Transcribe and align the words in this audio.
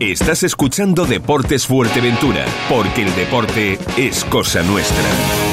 Estás 0.00 0.44
escuchando 0.44 1.06
Deportes 1.06 1.66
Fuerteventura, 1.66 2.44
porque 2.68 3.02
el 3.02 3.16
deporte 3.16 3.80
es 3.96 4.24
cosa 4.26 4.62
nuestra. 4.62 5.47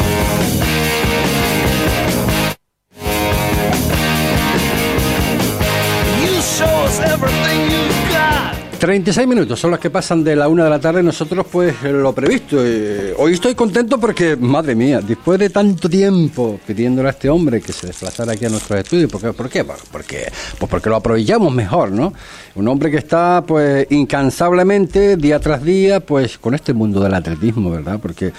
36 8.86 9.28
minutos 9.28 9.60
son 9.60 9.72
los 9.72 9.80
que 9.80 9.90
pasan 9.90 10.24
de 10.24 10.36
la 10.36 10.48
una 10.48 10.66
de 10.66 10.70
la 10.70 10.80
tarde. 10.80 11.02
Nosotros, 11.02 11.48
pues, 11.52 11.82
lo 11.82 12.14
previsto. 12.14 12.58
Eh, 12.64 13.16
hoy 13.18 13.34
estoy 13.34 13.56
contento 13.56 14.00
porque, 14.00 14.36
madre 14.36 14.76
mía, 14.76 15.02
después 15.02 15.40
de 15.40 15.50
tanto 15.50 15.90
tiempo 15.90 16.60
pidiéndole 16.68 17.08
a 17.08 17.12
este 17.12 17.28
hombre 17.28 17.62
que 17.62 17.74
se 17.74 17.88
desplazara 17.88 18.34
aquí 18.34 18.46
a 18.46 18.50
nuestros 18.50 18.80
estudios, 18.80 19.10
¿por 19.10 19.22
qué? 19.22 19.34
¿Por 19.34 19.50
qué? 19.50 19.64
Porque, 19.64 20.32
pues 20.60 20.70
porque 20.70 20.90
lo 20.92 20.98
aprovechamos 20.98 21.52
mejor, 21.52 21.90
¿no? 21.90 22.14
Un 22.54 22.68
hombre 22.68 22.92
que 22.92 22.98
está, 22.98 23.44
pues, 23.48 23.88
incansablemente, 23.90 25.18
día 25.18 25.40
tras 25.40 25.64
día, 25.64 26.00
pues, 26.00 26.38
con 26.38 26.54
este 26.54 26.72
mundo 26.74 27.02
del 27.02 27.16
atletismo, 27.16 27.72
¿verdad? 27.72 27.98
Porque 28.00 28.34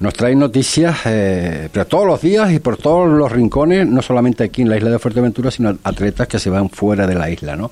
nos 0.00 0.14
trae 0.14 0.34
noticias, 0.34 1.00
eh, 1.04 1.68
pero 1.70 1.86
todos 1.86 2.06
los 2.06 2.22
días 2.22 2.50
y 2.50 2.60
por 2.60 2.78
todos 2.78 3.10
los 3.10 3.30
rincones, 3.30 3.86
no 3.86 4.00
solamente 4.00 4.44
aquí 4.44 4.62
en 4.62 4.70
la 4.70 4.78
isla 4.78 4.88
de 4.88 4.98
Fuerteventura, 4.98 5.50
sino 5.50 5.76
atletas 5.84 6.28
que 6.28 6.38
se 6.38 6.48
van 6.48 6.70
fuera 6.70 7.06
de 7.06 7.14
la 7.14 7.28
isla, 7.28 7.56
¿no? 7.56 7.70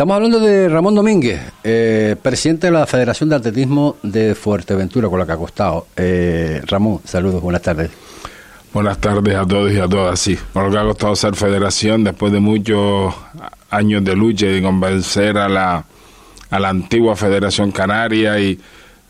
Estamos 0.00 0.16
hablando 0.16 0.40
de 0.40 0.66
Ramón 0.70 0.94
Domínguez, 0.94 1.38
eh, 1.62 2.16
presidente 2.22 2.68
de 2.68 2.72
la 2.72 2.86
Federación 2.86 3.28
de 3.28 3.36
Atletismo 3.36 3.96
de 4.02 4.34
Fuerteventura, 4.34 5.10
con 5.10 5.18
la 5.18 5.26
que 5.26 5.32
ha 5.32 5.36
costado. 5.36 5.88
Eh, 5.94 6.62
Ramón, 6.64 7.02
saludos, 7.04 7.42
buenas 7.42 7.60
tardes. 7.60 7.90
Buenas 8.72 8.96
tardes 8.96 9.36
a 9.36 9.44
todos 9.44 9.70
y 9.70 9.78
a 9.78 9.86
todas, 9.86 10.18
sí. 10.18 10.38
Por 10.54 10.64
lo 10.64 10.70
que 10.70 10.78
ha 10.78 10.84
costado 10.84 11.14
ser 11.14 11.34
federación 11.34 12.02
después 12.02 12.32
de 12.32 12.40
muchos 12.40 13.14
años 13.68 14.02
de 14.02 14.16
lucha 14.16 14.46
y 14.46 14.54
de 14.54 14.62
convencer 14.62 15.36
a 15.36 15.50
la, 15.50 15.84
a 16.48 16.58
la 16.58 16.68
antigua 16.70 17.14
Federación 17.14 17.70
Canaria 17.70 18.40
y 18.40 18.58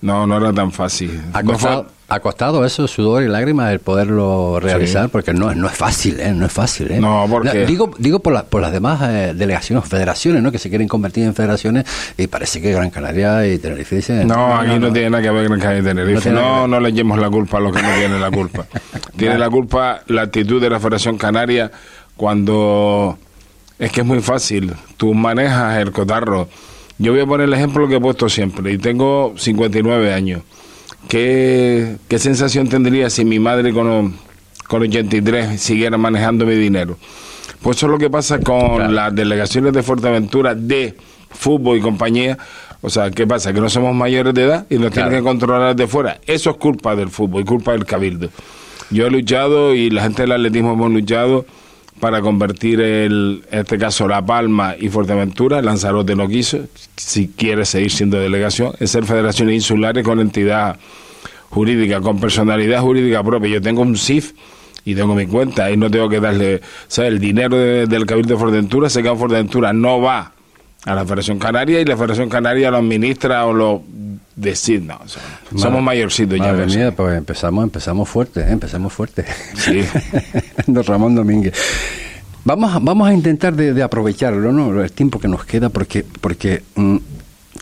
no, 0.02 0.26
no 0.26 0.38
era 0.38 0.52
tan 0.52 0.72
fácil. 0.72 1.22
Ha 1.32 1.44
costado, 1.44 1.86
ha 2.10 2.18
costado 2.20 2.64
eso, 2.64 2.88
sudor 2.88 3.22
y 3.22 3.28
lágrimas, 3.28 3.70
el 3.70 3.78
poderlo 3.78 4.58
realizar, 4.58 5.10
porque 5.10 5.32
no, 5.32 5.54
no 5.54 5.68
es 5.68 5.74
fácil, 5.74 6.18
¿eh? 6.18 6.32
No 6.34 6.44
es 6.44 6.52
fácil, 6.52 6.90
¿eh? 6.90 7.00
No, 7.00 7.24
porque... 7.30 7.64
Digo, 7.66 7.92
digo 7.98 8.18
por, 8.18 8.44
por 8.46 8.60
las 8.60 8.72
demás 8.72 9.00
eh, 9.02 9.32
delegaciones, 9.32 9.88
federaciones, 9.88 10.42
¿no? 10.42 10.50
Que 10.50 10.58
se 10.58 10.68
quieren 10.68 10.88
convertir 10.88 11.22
en 11.24 11.34
federaciones 11.34 11.84
y 12.18 12.26
parece 12.26 12.60
que 12.60 12.72
Gran 12.72 12.90
Canaria 12.90 13.46
y 13.46 13.58
Tenerife 13.58 13.96
dicen... 13.96 14.26
No, 14.26 14.56
aquí 14.56 14.76
no, 14.80 14.92
tiene 14.92 15.10
nada 15.10 15.22
que 15.22 15.30
ver 15.30 15.44
Gran 15.44 15.60
Canaria 15.60 15.80
y 15.80 15.84
Tenerife. 15.84 16.30
No, 16.32 16.66
no, 16.66 16.80
le 16.80 16.90
llevemos 16.90 17.18
la 17.20 17.30
culpa 17.30 17.58
a 17.58 17.60
los 17.60 17.74
que 17.74 17.80
no 17.80 17.94
tienen 17.94 18.20
la 18.20 18.30
culpa. 18.32 18.66
tiene 19.16 19.38
la 19.38 19.48
culpa 19.48 20.02
la 20.08 20.22
actitud 20.22 20.60
de 20.60 20.68
la 20.68 20.80
Federación 20.80 21.16
Canaria 21.16 21.70
cuando... 22.16 23.18
Es 23.78 23.92
que 23.92 24.00
es 24.00 24.06
muy 24.06 24.20
fácil. 24.20 24.74
Tú 24.96 25.14
manejas 25.14 25.78
el 25.78 25.92
cotarro 25.92 26.48
yo 27.00 27.12
voy 27.12 27.22
a 27.22 27.26
poner 27.26 27.46
el 27.46 27.54
ejemplo 27.54 27.88
que 27.88 27.96
he 27.96 28.00
puesto 28.00 28.28
siempre, 28.28 28.72
y 28.72 28.76
tengo 28.76 29.32
59 29.38 30.12
años. 30.12 30.42
¿Qué, 31.08 31.96
qué 32.08 32.18
sensación 32.18 32.68
tendría 32.68 33.10
si 33.10 33.24
mi 33.24 33.38
madre 33.38 33.72
con, 33.72 34.14
con 34.68 34.82
83 34.82 35.60
siguiera 35.60 35.96
manejando 35.98 36.46
mi 36.46 36.54
dinero? 36.54 36.96
Pues 37.62 37.76
eso 37.76 37.86
es 37.86 37.92
lo 37.92 37.98
que 37.98 38.08
pasa 38.08 38.40
con 38.40 38.94
las 38.94 39.14
delegaciones 39.14 39.72
de 39.72 39.82
Fuerteventura 39.82 40.54
de 40.54 40.94
fútbol 41.30 41.78
y 41.78 41.80
compañía. 41.80 42.38
O 42.80 42.88
sea, 42.88 43.10
¿qué 43.10 43.26
pasa? 43.26 43.52
Que 43.52 43.60
no 43.60 43.68
somos 43.68 43.94
mayores 43.94 44.32
de 44.32 44.44
edad 44.44 44.66
y 44.70 44.78
nos 44.78 44.92
tienen 44.92 45.12
que 45.12 45.22
controlar 45.22 45.76
de 45.76 45.86
fuera. 45.86 46.18
Eso 46.26 46.50
es 46.50 46.56
culpa 46.56 46.96
del 46.96 47.10
fútbol 47.10 47.42
y 47.42 47.44
culpa 47.44 47.72
del 47.72 47.84
cabildo. 47.84 48.30
Yo 48.90 49.06
he 49.06 49.10
luchado 49.10 49.74
y 49.74 49.90
la 49.90 50.02
gente 50.02 50.22
del 50.22 50.32
atletismo 50.32 50.72
hemos 50.72 50.90
luchado 50.90 51.44
para 52.00 52.20
convertir 52.20 52.80
el, 52.80 53.44
en 53.50 53.60
este 53.60 53.78
caso 53.78 54.08
La 54.08 54.24
Palma 54.24 54.74
y 54.78 54.88
Fuerteventura, 54.88 55.62
Lanzarote 55.62 56.16
no 56.16 56.26
quiso, 56.26 56.66
si 56.96 57.28
quiere 57.28 57.64
seguir 57.64 57.90
siendo 57.90 58.18
delegación, 58.18 58.72
en 58.80 58.88
ser 58.88 59.04
federaciones 59.04 59.54
insulares 59.54 60.02
con 60.02 60.18
entidad 60.18 60.78
jurídica, 61.50 62.00
con 62.00 62.18
personalidad 62.18 62.80
jurídica 62.80 63.22
propia. 63.22 63.50
Yo 63.50 63.62
tengo 63.62 63.82
un 63.82 63.96
CIF 63.96 64.32
y 64.84 64.94
tengo 64.94 65.14
mi 65.14 65.26
cuenta 65.26 65.70
y 65.70 65.76
no 65.76 65.90
tengo 65.90 66.08
que 66.08 66.20
darle, 66.20 66.62
sea, 66.88 67.06
el 67.06 67.20
dinero 67.20 67.56
del 67.56 68.06
Cabildo 68.06 68.34
de 68.34 68.40
Fuerteventura 68.40 68.88
se 68.88 69.02
queda 69.02 69.12
en 69.12 69.18
Fuerteventura, 69.18 69.72
no 69.72 70.00
va 70.00 70.32
a 70.86 70.94
la 70.94 71.04
Federación 71.04 71.38
Canaria 71.38 71.80
y 71.80 71.84
la 71.84 71.96
Federación 71.96 72.28
Canaria 72.28 72.70
lo 72.70 72.78
administra 72.78 73.46
o 73.46 73.52
lo 73.52 73.82
decide. 74.34 74.88
somos 75.56 75.82
mayorcitos 75.82 76.38
ya. 76.38 76.92
pues 76.92 77.16
empezamos, 77.16 77.64
empezamos 77.64 78.08
fuerte, 78.08 78.40
¿eh? 78.40 78.50
empezamos 78.50 78.92
fuerte. 78.92 79.24
Sí. 79.56 79.84
Don 80.66 80.84
Ramón 80.84 81.14
Domínguez. 81.14 81.54
Vamos 82.44 82.74
a, 82.74 82.78
vamos 82.78 83.08
a 83.08 83.12
intentar 83.12 83.54
de, 83.54 83.82
aprovecharlo, 83.82 84.50
¿no? 84.52 84.82
El 84.82 84.92
tiempo 84.92 85.18
que 85.18 85.28
nos 85.28 85.44
queda, 85.44 85.68
porque, 85.68 86.04
porque 86.20 86.62
mm, 86.74 86.96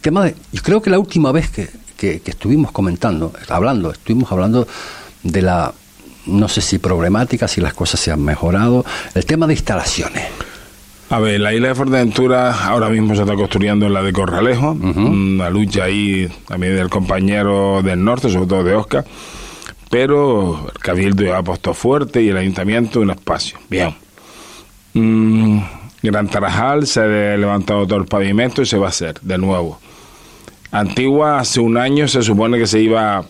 tema 0.01 0.25
de, 0.25 0.37
yo 0.53 0.63
creo 0.63 0.81
que 0.81 0.91
la 0.91 1.01
última 1.01 1.33
vez 1.33 1.51
que, 1.51 1.69
que, 1.97 2.23
estuvimos 2.25 2.71
comentando, 2.71 3.33
hablando, 3.49 3.91
estuvimos 3.91 4.31
hablando 4.31 4.69
de 5.25 5.43
la, 5.43 5.75
no 6.27 6.49
sé 6.49 6.61
si 6.61 6.79
problemática, 6.79 7.49
si 7.49 7.61
las 7.61 7.75
cosas 7.75 7.99
se 7.99 8.13
han 8.13 8.23
mejorado, 8.23 8.85
el 9.15 9.27
tema 9.27 9.49
de 9.49 9.55
instalaciones. 9.55 10.25
A 11.11 11.19
ver, 11.21 11.41
la 11.41 11.55
isla 11.55 11.69
de 11.69 11.75
Fuerteventura 11.75 12.67
ahora 12.67 12.91
mismo 12.91 13.15
se 13.15 13.23
está 13.23 13.35
construyendo 13.35 13.89
la 13.89 14.03
de 14.03 14.13
Corralejo, 14.13 14.73
una 14.73 15.49
lucha 15.49 15.85
ahí 15.85 16.29
también 16.47 16.77
del 16.77 16.91
compañero 16.91 17.81
del 17.83 18.05
norte, 18.05 18.29
sobre 18.29 18.47
todo 18.47 18.63
de 18.63 18.75
Oscar, 18.75 19.07
pero 19.89 20.67
el 20.67 20.79
Cabildo 20.81 21.25
ya 21.25 21.39
ha 21.39 21.43
puesto 21.43 21.73
fuerte 21.73 22.23
y 22.23 22.29
el 22.29 22.37
Ayuntamiento 22.37 23.01
un 23.01 23.11
espacio. 23.11 23.59
Bien. 23.71 23.95
Mm, 24.93 25.61
Gran 26.03 26.29
Tarajal 26.29 26.87
se 26.87 27.01
ha 27.01 27.37
levantado 27.39 27.87
todo 27.87 27.99
el 27.99 28.05
pavimento 28.05 28.61
y 28.61 28.67
se 28.67 28.77
va 28.77 28.87
a 28.87 28.91
hacer 28.91 29.19
de 29.23 29.39
nuevo. 29.39 29.81
Antigua, 30.71 31.39
hace 31.39 31.61
un 31.61 31.79
año 31.79 32.07
se 32.07 32.23
supone 32.23 32.59
que 32.59 32.67
se 32.67 32.81
iba, 32.81 33.25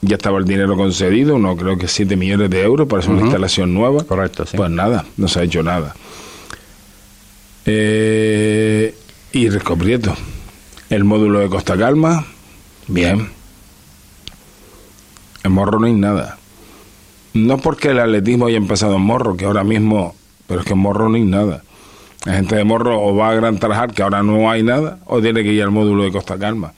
ya 0.00 0.16
estaba 0.16 0.38
el 0.38 0.44
dinero 0.46 0.76
concedido, 0.76 1.38
no 1.38 1.56
creo 1.56 1.78
que 1.78 1.86
7 1.86 2.16
millones 2.16 2.50
de 2.50 2.62
euros 2.62 2.88
para 2.88 2.98
hacer 3.00 3.12
una 3.12 3.22
instalación 3.22 3.72
nueva. 3.72 4.02
Correcto, 4.02 4.44
sí. 4.46 4.56
Pues 4.56 4.70
nada, 4.70 5.04
no 5.16 5.28
se 5.28 5.38
ha 5.38 5.42
hecho 5.44 5.62
nada. 5.62 5.94
Eh, 7.66 8.94
y 9.32 9.48
Prieto. 9.48 10.14
El 10.90 11.04
módulo 11.04 11.38
de 11.38 11.48
Costa 11.48 11.76
Calma, 11.76 12.26
bien. 12.86 13.30
En 15.42 15.52
Morro 15.52 15.78
no 15.78 15.86
hay 15.86 15.94
nada. 15.94 16.38
No 17.34 17.58
porque 17.58 17.90
el 17.90 18.00
atletismo 18.00 18.46
haya 18.46 18.58
empezado 18.58 18.96
en 18.96 19.02
Morro, 19.02 19.36
que 19.36 19.46
ahora 19.46 19.64
mismo, 19.64 20.14
pero 20.46 20.60
es 20.60 20.66
que 20.66 20.74
en 20.74 20.80
Morro 20.80 21.08
no 21.08 21.16
hay 21.16 21.24
nada. 21.24 21.62
La 22.26 22.34
gente 22.34 22.56
de 22.56 22.64
Morro 22.64 23.00
o 23.00 23.16
va 23.16 23.30
a 23.30 23.34
Gran 23.34 23.58
Tarajal, 23.58 23.94
que 23.94 24.02
ahora 24.02 24.22
no 24.22 24.50
hay 24.50 24.62
nada, 24.62 24.98
o 25.06 25.20
tiene 25.20 25.42
que 25.42 25.52
ir 25.52 25.62
al 25.62 25.70
módulo 25.70 26.04
de 26.04 26.12
Costa 26.12 26.38
Calma. 26.38 26.74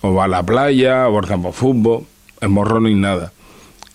O 0.00 0.14
va 0.14 0.24
a 0.24 0.28
la 0.28 0.42
playa, 0.42 1.08
o 1.08 1.18
al 1.18 1.26
campo 1.26 1.52
fútbol. 1.52 2.04
En 2.40 2.50
Morro 2.50 2.80
no 2.80 2.88
hay 2.88 2.96
nada. 2.96 3.32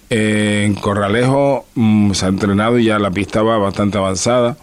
en 0.10 0.74
Corralejo 0.76 1.66
mm, 1.76 2.14
se 2.14 2.26
ha 2.26 2.30
entrenado 2.30 2.80
y 2.80 2.86
ya 2.86 2.98
la 2.98 3.12
pista 3.12 3.42
va 3.42 3.58
bastante 3.58 3.98
avanzada 3.98 4.56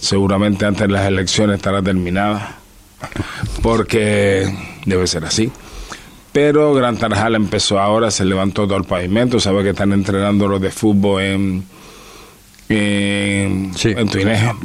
seguramente 0.00 0.64
antes 0.64 0.88
de 0.88 0.92
las 0.92 1.06
elecciones 1.06 1.56
estará 1.56 1.82
terminada, 1.82 2.56
porque 3.62 4.52
debe 4.86 5.06
ser 5.06 5.24
así. 5.24 5.52
Pero 6.32 6.74
Gran 6.74 6.96
Tarajal 6.96 7.34
empezó 7.34 7.78
ahora, 7.78 8.10
se 8.10 8.24
levantó 8.24 8.66
todo 8.66 8.78
el 8.78 8.84
pavimento, 8.84 9.40
sabe 9.40 9.62
que 9.62 9.70
están 9.70 9.92
entrenando 9.92 10.48
los 10.48 10.60
de 10.60 10.70
fútbol 10.70 11.22
en, 11.22 11.64
en, 12.68 13.72
Tuineja. 14.10 14.56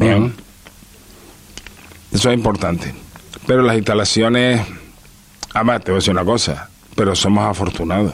Eso 2.12 2.29
es 2.29 2.35
importante. 2.35 2.94
Pero 3.47 3.63
las 3.63 3.75
instalaciones, 3.75 4.62
además 5.53 5.84
te 5.84 5.91
voy 5.91 5.97
a 5.97 6.00
decir 6.00 6.12
una 6.12 6.23
cosa, 6.23 6.69
pero 6.96 7.16
somos 7.16 7.44
afortunados. 7.46 8.13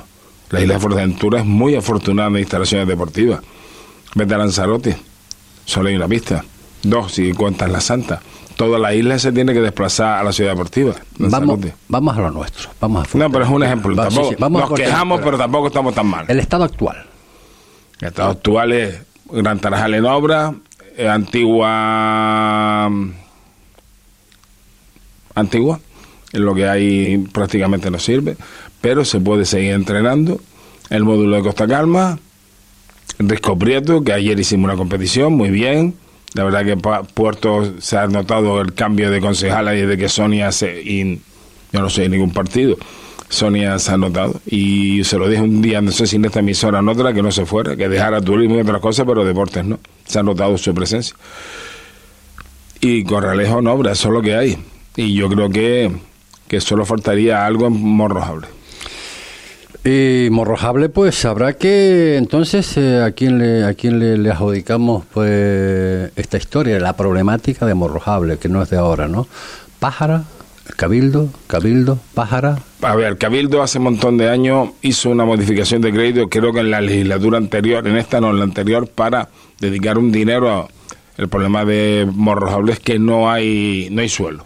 La 0.49 0.61
isla 0.61 0.73
de 0.75 0.79
Fuerteventura 0.79 1.39
es 1.39 1.45
muy 1.45 1.75
afortunada 1.75 2.29
en 2.29 2.37
instalaciones 2.37 2.87
deportivas. 2.87 3.41
Vete 4.15 4.33
a 4.33 4.37
Lanzarote, 4.37 4.97
solo 5.65 5.89
hay 5.89 5.95
una 5.95 6.07
pista 6.07 6.43
dos 6.83 7.13
si 7.13 7.33
cuentas 7.33 7.69
la 7.69 7.81
Santa. 7.81 8.21
Toda 8.55 8.77
la 8.77 8.93
isla 8.93 9.17
se 9.17 9.31
tiene 9.31 9.53
que 9.53 9.61
desplazar 9.61 10.19
a 10.19 10.23
la 10.23 10.31
ciudad 10.31 10.51
deportiva. 10.51 10.93
Vamos, 11.17 11.59
vamos 11.87 12.17
a 12.17 12.21
lo 12.21 12.31
nuestro. 12.31 12.69
Vamos 12.79 13.07
a 13.07 13.17
no, 13.17 13.31
pero 13.31 13.45
es 13.45 13.49
un 13.49 13.63
ejemplo. 13.63 13.95
nos 13.95 14.73
quejamos, 14.73 15.21
pero 15.21 15.37
tampoco 15.37 15.67
estamos 15.67 15.95
tan 15.95 16.07
mal. 16.07 16.25
El 16.27 16.39
estado 16.39 16.63
actual. 16.63 17.05
El 17.99 18.07
estado 18.09 18.29
actual 18.31 18.71
es 18.73 19.01
Gran 19.31 19.59
Tarajal 19.59 19.93
en 19.93 20.05
obra, 20.05 20.53
eh, 20.97 21.07
antigua. 21.07 22.89
Antigua, 25.33 25.79
en 26.33 26.45
lo 26.45 26.53
que 26.53 26.67
hay 26.67 27.17
prácticamente 27.31 27.89
no 27.89 27.99
sirve, 27.99 28.35
pero 28.81 29.05
se 29.05 29.19
puede 29.19 29.45
seguir 29.45 29.71
entrenando. 29.71 30.39
El 30.89 31.05
módulo 31.05 31.37
de 31.37 31.41
Costa 31.41 31.67
Calma, 31.67 32.19
Risco 33.17 33.57
Prieto, 33.57 34.03
que 34.03 34.11
ayer 34.11 34.37
hicimos 34.37 34.65
una 34.65 34.75
competición, 34.75 35.33
muy 35.33 35.49
bien 35.49 35.95
la 36.33 36.43
verdad 36.43 36.65
que 36.65 36.77
Puerto 37.13 37.73
se 37.79 37.97
ha 37.97 38.07
notado 38.07 38.61
el 38.61 38.73
cambio 38.73 39.11
de 39.11 39.19
concejala 39.19 39.75
y 39.75 39.81
de 39.85 39.97
que 39.97 40.07
Sonia 40.07 40.51
se... 40.51 40.81
Y 40.81 41.19
yo 41.73 41.81
no 41.81 41.89
sé 41.89 42.07
ningún 42.07 42.31
partido. 42.31 42.77
Sonia 43.27 43.79
se 43.79 43.91
ha 43.91 43.97
notado. 43.97 44.39
Y 44.45 45.03
se 45.03 45.17
lo 45.17 45.27
dije 45.27 45.41
un 45.41 45.61
día, 45.61 45.81
no 45.81 45.91
sé 45.91 46.07
si 46.07 46.17
en 46.17 46.25
esta 46.25 46.39
emisora 46.39 46.79
o 46.79 46.81
en 46.81 46.89
otra, 46.89 47.13
que 47.13 47.21
no 47.21 47.31
se 47.31 47.45
fuera, 47.45 47.75
que 47.75 47.89
dejara 47.89 48.21
turismo 48.21 48.55
y 48.55 48.61
otras 48.61 48.81
cosas, 48.81 49.05
pero 49.05 49.25
deportes 49.25 49.65
no. 49.65 49.79
Se 50.05 50.19
ha 50.19 50.23
notado 50.23 50.57
su 50.57 50.73
presencia. 50.73 51.15
Y 52.79 53.03
Corralejo 53.03 53.61
no, 53.61 53.73
obra, 53.73 53.91
eso 53.91 54.09
es 54.09 54.13
lo 54.13 54.21
que 54.21 54.35
hay. 54.35 54.57
Y 54.95 55.13
yo 55.13 55.29
creo 55.29 55.49
que, 55.49 55.91
que 56.47 56.61
solo 56.61 56.85
faltaría 56.85 57.45
algo 57.45 57.67
en 57.67 57.73
Morrojable. 57.73 58.47
Y 59.83 60.29
Morrojable, 60.29 60.89
pues 60.89 61.25
habrá 61.25 61.53
que 61.53 62.17
entonces 62.17 62.77
eh, 62.77 63.01
a 63.01 63.11
quién 63.11 63.39
le 63.39 63.63
a 63.65 63.73
quién 63.73 63.97
le, 63.99 64.17
le, 64.17 64.29
adjudicamos 64.29 65.05
pues 65.11 66.11
esta 66.15 66.37
historia, 66.37 66.79
la 66.79 66.95
problemática 66.95 67.65
de 67.65 67.73
Morrojable, 67.73 68.37
que 68.37 68.47
no 68.47 68.61
es 68.61 68.69
de 68.69 68.77
ahora, 68.77 69.07
¿no? 69.07 69.27
Pájara, 69.79 70.25
Cabildo, 70.77 71.29
Cabildo, 71.47 71.97
Pájara. 72.13 72.59
A 72.81 72.95
ver, 72.95 73.17
Cabildo 73.17 73.63
hace 73.63 73.79
un 73.79 73.85
montón 73.85 74.17
de 74.17 74.29
años 74.29 74.69
hizo 74.83 75.09
una 75.09 75.25
modificación 75.25 75.81
de 75.81 75.91
crédito, 75.91 76.29
creo 76.29 76.53
que 76.53 76.59
en 76.59 76.69
la 76.69 76.81
legislatura 76.81 77.39
anterior, 77.39 77.87
en 77.87 77.97
esta 77.97 78.21
no, 78.21 78.29
en 78.29 78.37
la 78.37 78.43
anterior, 78.43 78.87
para 78.87 79.29
dedicar 79.59 79.97
un 79.97 80.11
dinero 80.11 80.49
a 80.51 80.67
el 81.17 81.27
problema 81.27 81.65
de 81.65 82.07
Morrojable 82.11 82.73
es 82.73 82.79
que 82.79 82.97
no 82.97 83.29
hay 83.31 83.89
no 83.91 84.01
hay 84.01 84.09
suelo. 84.09 84.43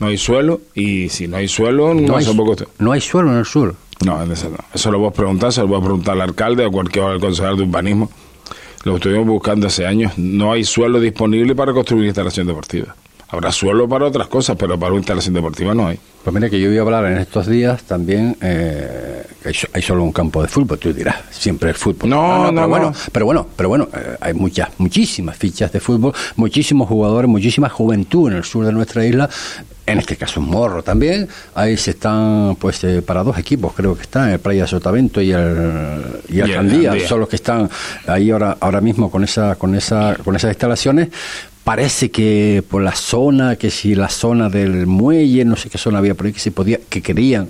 No 0.00 0.08
hay 0.08 0.18
suelo 0.18 0.60
y 0.74 1.08
si 1.08 1.28
no 1.28 1.36
hay 1.36 1.46
suelo, 1.46 1.94
no, 1.94 2.16
hay, 2.16 2.24
poco 2.24 2.56
no 2.78 2.92
hay 2.92 3.00
suelo 3.00 3.30
en 3.30 3.38
el 3.38 3.44
sur. 3.44 3.76
No, 4.04 4.22
eso 4.22 4.50
no. 4.50 4.56
Eso 4.72 4.90
lo 4.90 4.98
voy 4.98 5.08
a 5.08 5.12
preguntar, 5.12 5.52
se 5.52 5.60
lo 5.60 5.68
voy 5.68 5.78
a 5.78 5.82
preguntar 5.82 6.14
al 6.14 6.22
alcalde 6.22 6.66
o 6.66 6.70
cualquier 6.70 7.18
consejero 7.20 7.56
de 7.56 7.62
urbanismo. 7.62 8.10
Lo 8.84 8.96
estuvimos 8.96 9.26
buscando 9.26 9.66
hace 9.66 9.86
años. 9.86 10.12
No 10.18 10.52
hay 10.52 10.64
suelo 10.64 11.00
disponible 11.00 11.54
para 11.54 11.72
construir 11.72 12.06
instalación 12.06 12.46
deportiva. 12.46 12.94
Habrá 13.28 13.50
suelo 13.50 13.88
para 13.88 14.04
otras 14.04 14.28
cosas, 14.28 14.56
pero 14.56 14.78
para 14.78 14.92
una 14.92 14.98
instalación 14.98 15.34
deportiva 15.34 15.74
no 15.74 15.88
hay. 15.88 15.98
Pues 16.22 16.32
mira 16.32 16.48
que 16.48 16.60
yo 16.60 16.68
voy 16.68 16.78
a 16.78 16.82
hablar 16.82 17.06
en 17.06 17.18
estos 17.18 17.46
días 17.46 17.82
también, 17.82 18.36
eh, 18.40 19.26
hay, 19.72 19.82
solo 19.82 20.04
un 20.04 20.12
campo 20.12 20.40
de 20.40 20.48
fútbol, 20.48 20.78
tú 20.78 20.92
dirás, 20.92 21.16
siempre 21.30 21.70
el 21.70 21.74
fútbol. 21.74 22.08
No, 22.08 22.52
no, 22.52 22.62
pero, 22.62 22.68
Bueno, 22.68 22.92
pero 23.12 23.26
bueno, 23.26 23.46
pero 23.56 23.68
bueno, 23.68 23.88
eh, 23.94 24.16
hay 24.20 24.34
muchas, 24.34 24.68
muchísimas 24.78 25.36
fichas 25.36 25.72
de 25.72 25.80
fútbol, 25.80 26.14
muchísimos 26.36 26.88
jugadores, 26.88 27.28
muchísima 27.28 27.68
juventud 27.68 28.30
en 28.30 28.38
el 28.38 28.44
sur 28.44 28.64
de 28.64 28.72
nuestra 28.72 29.04
isla, 29.04 29.28
en 29.86 29.98
este 29.98 30.16
caso 30.16 30.40
en 30.40 30.46
Morro 30.46 30.82
también, 30.82 31.28
ahí 31.54 31.76
se 31.76 31.90
están, 31.90 32.56
pues 32.56 32.82
eh, 32.84 33.02
para 33.02 33.22
dos 33.22 33.38
equipos 33.38 33.72
creo 33.74 33.94
que 33.94 34.02
están, 34.02 34.30
el 34.30 34.38
Playa 34.38 34.66
Sotavento 34.66 35.20
y 35.20 35.32
el, 35.32 36.02
y 36.28 36.40
el, 36.40 36.52
Candía, 36.52 36.94
son 37.06 37.20
los 37.20 37.28
que 37.28 37.36
están 37.36 37.68
ahí 38.06 38.30
ahora, 38.30 38.56
ahora 38.60 38.80
mismo 38.80 39.10
con, 39.10 39.24
esa, 39.24 39.56
con, 39.56 39.74
esa, 39.74 40.16
con 40.24 40.36
esas 40.36 40.50
instalaciones, 40.50 41.08
parece 41.64 42.10
que 42.10 42.62
por 42.68 42.82
la 42.82 42.92
zona, 42.92 43.56
que 43.56 43.70
si 43.70 43.94
la 43.94 44.08
zona 44.08 44.48
del 44.48 44.86
muelle, 44.86 45.44
no 45.44 45.56
sé 45.56 45.68
qué 45.68 45.78
zona 45.78 45.98
había 45.98 46.14
por 46.14 46.26
ahí 46.26 46.32
que 46.32 46.40
se 46.40 46.50
podía, 46.50 46.78
que 46.88 47.02
querían 47.02 47.48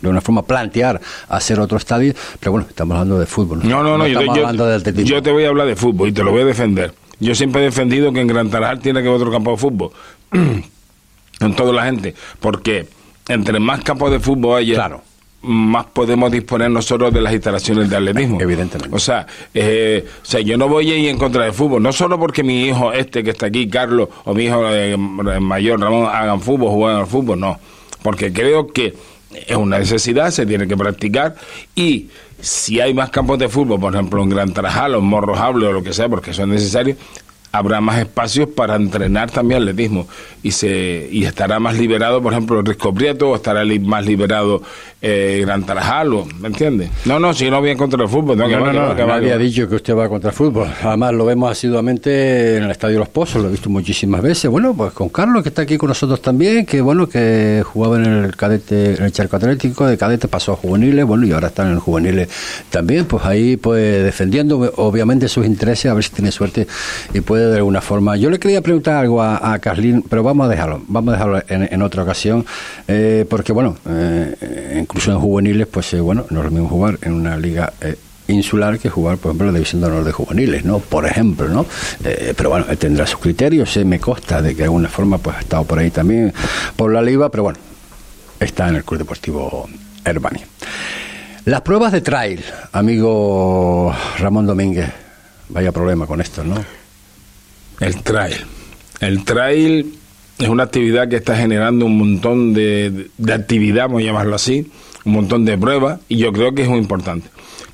de 0.00 0.08
una 0.08 0.20
forma 0.20 0.42
plantear 0.42 1.00
hacer 1.28 1.60
otro 1.60 1.78
estadio, 1.78 2.12
pero 2.40 2.52
bueno, 2.52 2.66
estamos 2.68 2.96
hablando 2.96 3.18
de 3.18 3.26
fútbol. 3.26 3.60
No, 3.62 3.82
no, 3.82 3.96
no, 3.96 4.06
yo, 4.06 4.20
yo, 4.20 5.22
te 5.22 5.30
voy 5.30 5.44
a 5.44 5.48
hablar 5.48 5.68
de 5.68 5.76
fútbol 5.76 6.08
y 6.08 6.12
te 6.12 6.24
lo 6.24 6.32
voy 6.32 6.42
a 6.42 6.44
defender. 6.44 6.92
Yo 7.20 7.36
siempre 7.36 7.62
he 7.62 7.64
defendido 7.66 8.12
que 8.12 8.20
en 8.20 8.26
Gran 8.26 8.50
Tarajal 8.50 8.80
tiene 8.80 9.00
que 9.00 9.06
haber 9.06 9.20
otro 9.20 9.30
campo 9.30 9.52
de 9.52 9.56
fútbol. 9.56 9.90
en 11.42 11.54
toda 11.54 11.72
la 11.72 11.84
gente, 11.84 12.14
porque 12.40 12.86
entre 13.28 13.60
más 13.60 13.82
campos 13.82 14.10
de 14.10 14.20
fútbol 14.20 14.58
haya, 14.58 14.74
claro 14.74 15.02
más 15.42 15.86
podemos 15.86 16.30
disponer 16.30 16.70
nosotros 16.70 17.12
de 17.12 17.20
las 17.20 17.32
instalaciones 17.32 17.90
de 17.90 17.96
atletismo. 17.96 18.40
Evidentemente. 18.40 18.94
O 18.94 18.98
sea, 18.98 19.26
eh, 19.52 20.04
o 20.22 20.24
sea, 20.24 20.40
yo 20.40 20.56
no 20.56 20.68
voy 20.68 20.90
a 20.90 20.96
ir 20.96 21.08
en 21.08 21.18
contra 21.18 21.44
del 21.44 21.52
fútbol, 21.52 21.82
no 21.82 21.92
solo 21.92 22.18
porque 22.18 22.42
mi 22.42 22.66
hijo 22.66 22.92
este 22.92 23.22
que 23.22 23.30
está 23.30 23.46
aquí, 23.46 23.68
Carlos, 23.68 24.08
o 24.24 24.34
mi 24.34 24.44
hijo 24.44 24.62
eh, 24.70 24.96
mayor, 24.96 25.80
Ramón, 25.80 26.08
hagan 26.12 26.40
fútbol, 26.40 26.70
jueguen 26.70 27.00
al 27.00 27.06
fútbol, 27.06 27.40
no. 27.40 27.58
Porque 28.02 28.32
creo 28.32 28.68
que 28.68 28.94
es 29.46 29.56
una 29.56 29.78
necesidad, 29.78 30.30
se 30.30 30.46
tiene 30.46 30.68
que 30.68 30.76
practicar 30.76 31.34
y 31.74 32.08
si 32.40 32.80
hay 32.80 32.92
más 32.92 33.10
campos 33.10 33.38
de 33.38 33.48
fútbol, 33.48 33.80
por 33.80 33.94
ejemplo 33.94 34.22
en 34.22 34.28
Gran 34.28 34.52
Tarajal 34.52 34.94
o 34.94 34.98
en 34.98 35.04
Morrojable 35.04 35.66
o 35.66 35.72
lo 35.72 35.82
que 35.82 35.92
sea, 35.92 36.08
porque 36.08 36.34
son 36.34 36.50
necesarios, 36.50 36.98
habrá 37.52 37.80
más 37.80 37.98
espacios 37.98 38.48
para 38.48 38.76
entrenar 38.76 39.30
también 39.30 39.60
atletismo. 39.60 40.08
Y 40.42 40.50
se 40.52 41.08
y 41.10 41.24
estará 41.24 41.60
más 41.60 41.76
liberado, 41.78 42.22
por 42.22 42.32
ejemplo, 42.32 42.62
Risco 42.62 42.92
Prieto, 42.92 43.30
o 43.30 43.36
estará 43.36 43.62
más 43.80 44.06
liberado 44.06 44.62
eh, 45.02 45.40
Gran 45.44 45.64
Tarajal, 45.64 46.10
¿me 46.40 46.46
entiende? 46.46 46.88
No, 47.06 47.18
no, 47.18 47.34
si 47.34 47.50
no 47.50 47.60
voy 47.60 47.70
en 47.70 47.76
contra 47.76 47.98
del 47.98 48.08
fútbol. 48.08 48.38
No, 48.38 48.46
no, 48.46 48.72
no, 48.72 48.94
no 48.94 49.06
nadie 49.06 49.32
ha 49.32 49.38
dicho 49.38 49.68
que 49.68 49.74
usted 49.74 49.96
va 49.96 50.08
contra 50.08 50.30
el 50.30 50.36
fútbol. 50.36 50.68
Además, 50.82 51.12
lo 51.14 51.24
vemos 51.24 51.50
asiduamente 51.50 52.56
en 52.56 52.62
el 52.62 52.70
Estadio 52.70 53.00
Los 53.00 53.08
Pozos, 53.08 53.42
lo 53.42 53.48
he 53.48 53.50
visto 53.50 53.68
muchísimas 53.68 54.22
veces. 54.22 54.48
Bueno, 54.48 54.74
pues 54.74 54.92
con 54.92 55.08
Carlos, 55.08 55.42
que 55.42 55.48
está 55.48 55.62
aquí 55.62 55.76
con 55.76 55.88
nosotros 55.88 56.22
también, 56.22 56.64
que 56.64 56.80
bueno, 56.80 57.08
que 57.08 57.64
jugaba 57.66 57.96
en 57.96 58.04
el 58.04 58.36
cadete, 58.36 58.94
en 58.94 59.02
el 59.02 59.12
charco 59.12 59.36
atlético, 59.36 59.86
de 59.86 59.98
cadete 59.98 60.28
pasó 60.28 60.52
a 60.52 60.56
juveniles, 60.56 61.04
bueno, 61.04 61.26
y 61.26 61.32
ahora 61.32 61.48
está 61.48 61.66
en 61.66 61.72
el 61.72 61.80
juveniles 61.80 62.28
también, 62.70 63.06
pues 63.06 63.24
ahí, 63.24 63.56
pues 63.56 64.04
defendiendo 64.04 64.72
obviamente 64.76 65.28
sus 65.28 65.44
intereses, 65.44 65.90
a 65.90 65.94
ver 65.94 66.04
si 66.04 66.10
tiene 66.10 66.30
suerte 66.30 66.68
y 67.12 67.20
puede 67.22 67.50
de 67.50 67.56
alguna 67.56 67.80
forma. 67.80 68.16
Yo 68.16 68.30
le 68.30 68.38
quería 68.38 68.62
preguntar 68.62 68.94
algo 68.96 69.20
a, 69.20 69.52
a 69.52 69.58
Carlín, 69.58 70.04
pero 70.08 70.22
vamos 70.22 70.46
a 70.46 70.48
dejarlo, 70.48 70.80
vamos 70.86 71.08
a 71.08 71.16
dejarlo 71.16 71.42
en, 71.48 71.82
otra 71.82 72.04
ocasión, 72.04 72.46
eh, 72.86 73.26
porque 73.28 73.52
bueno, 73.52 73.76
eh, 73.88 74.78
incluso 74.80 74.91
en 74.94 75.18
juveniles, 75.18 75.66
pues 75.66 75.92
eh, 75.94 76.00
bueno, 76.00 76.26
no 76.30 76.40
es 76.40 76.44
lo 76.44 76.50
mismo 76.50 76.68
jugar 76.68 76.98
en 77.02 77.12
una 77.14 77.36
liga 77.36 77.72
eh, 77.80 77.96
insular 78.28 78.78
que 78.78 78.88
jugar, 78.88 79.18
por 79.18 79.30
ejemplo, 79.30 79.46
la 79.46 79.52
División 79.52 79.80
de 79.80 79.88
Honor 79.88 80.04
de 80.04 80.12
Juveniles, 80.12 80.64
¿no? 80.64 80.78
Por 80.78 81.06
ejemplo, 81.06 81.48
¿no? 81.48 81.66
Eh, 82.04 82.34
pero 82.36 82.50
bueno, 82.50 82.66
tendrá 82.78 83.06
sus 83.06 83.20
criterios, 83.20 83.72
se 83.72 83.84
me 83.84 83.98
consta 83.98 84.40
de 84.40 84.50
que 84.50 84.58
de 84.58 84.64
alguna 84.64 84.88
forma 84.88 85.18
pues 85.18 85.36
ha 85.36 85.40
estado 85.40 85.64
por 85.64 85.78
ahí 85.78 85.90
también 85.90 86.32
por 86.76 86.92
la 86.92 87.02
liga, 87.02 87.28
pero 87.30 87.44
bueno, 87.44 87.58
está 88.38 88.68
en 88.68 88.76
el 88.76 88.84
Club 88.84 88.98
Deportivo 88.98 89.68
Herbani. 90.04 90.40
Las 91.44 91.62
pruebas 91.62 91.92
de 91.92 92.00
trail, 92.00 92.44
amigo 92.72 93.94
Ramón 94.18 94.46
Domínguez, 94.46 94.90
vaya 95.48 95.72
problema 95.72 96.06
con 96.06 96.20
esto, 96.20 96.44
¿no? 96.44 96.64
El 97.80 98.02
trail. 98.02 98.36
El 99.00 99.24
trail 99.24 99.98
es 100.42 100.48
una 100.48 100.64
actividad 100.64 101.08
que 101.08 101.16
está 101.16 101.36
generando 101.36 101.86
un 101.86 101.96
montón 101.96 102.52
de, 102.52 103.08
de 103.16 103.32
actividad, 103.32 103.84
vamos 103.84 104.02
a 104.02 104.06
llamarlo 104.06 104.34
así, 104.34 104.66
un 105.04 105.12
montón 105.12 105.44
de 105.44 105.56
pruebas 105.56 106.00
y 106.08 106.16
yo 106.16 106.32
creo 106.32 106.52
que 106.52 106.62
es 106.62 106.68
muy 106.68 106.78
importante. 106.78 107.28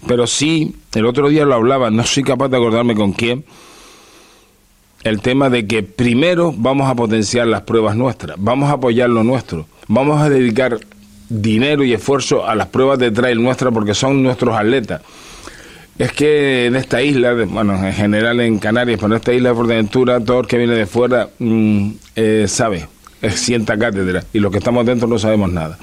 Pero 0.07 0.27
sí, 0.27 0.77
el 0.95 1.07
otro 1.07 1.29
día 1.29 1.47
lo 1.47 1.55
hablaba, 1.55 1.91
no 1.91 2.05
soy 2.05 2.23
capaz 2.23 2.49
de 2.49 2.59
acordarme 2.59 2.95
con 2.95 3.13
quién, 3.13 3.45
el 5.03 5.21
tema 5.23 5.49
de 5.49 5.67
que 5.67 5.83
primero 5.83 6.53
vamos 6.57 6.91
a 6.91 6.95
potenciar 6.95 7.47
las 7.47 7.63
pruebas 7.63 7.97
nuestras, 7.97 8.37
vamos 8.39 8.69
a 8.69 8.75
apoyar 8.75 9.09
lo 9.09 9.25
nuestro, 9.25 9.67
vamos 9.87 10.21
a 10.21 10.29
dedicar 10.29 10.79
dinero 11.31 11.85
y 11.85 11.95
esfuerzo 11.95 12.47
a 12.47 12.55
las 12.55 12.69
pruebas 12.69 12.99
de 12.99 13.11
trail 13.11 13.43
nuestras 13.43 13.73
porque 13.73 13.95
son 13.95 14.23
nuestros 14.23 14.55
atletas. 14.55 15.01
Es 15.99 16.13
que 16.13 16.67
en 16.67 16.77
esta 16.77 17.03
isla, 17.03 17.35
bueno, 17.49 17.75
en 17.85 17.93
general 17.93 18.39
en 18.39 18.61
Canarias, 18.61 19.01
pero 19.01 19.13
en 19.13 19.19
esta 19.19 19.33
isla 19.33 19.49
de 19.49 19.55
Fuerteventura, 19.57 20.21
todo 20.21 20.41
el 20.41 20.47
que 20.47 20.57
viene 20.57 20.75
de 20.75 20.87
fuera 20.87 21.29
mm, 21.41 21.91
eh, 22.15 22.45
sabe, 22.47 22.87
sienta 23.35 23.77
cátedra, 23.77 24.23
y 24.33 24.39
los 24.39 24.53
que 24.53 24.59
estamos 24.59 24.87
dentro 24.87 25.09
no 25.09 25.19
sabemos 25.19 25.51
nada. 25.51 25.77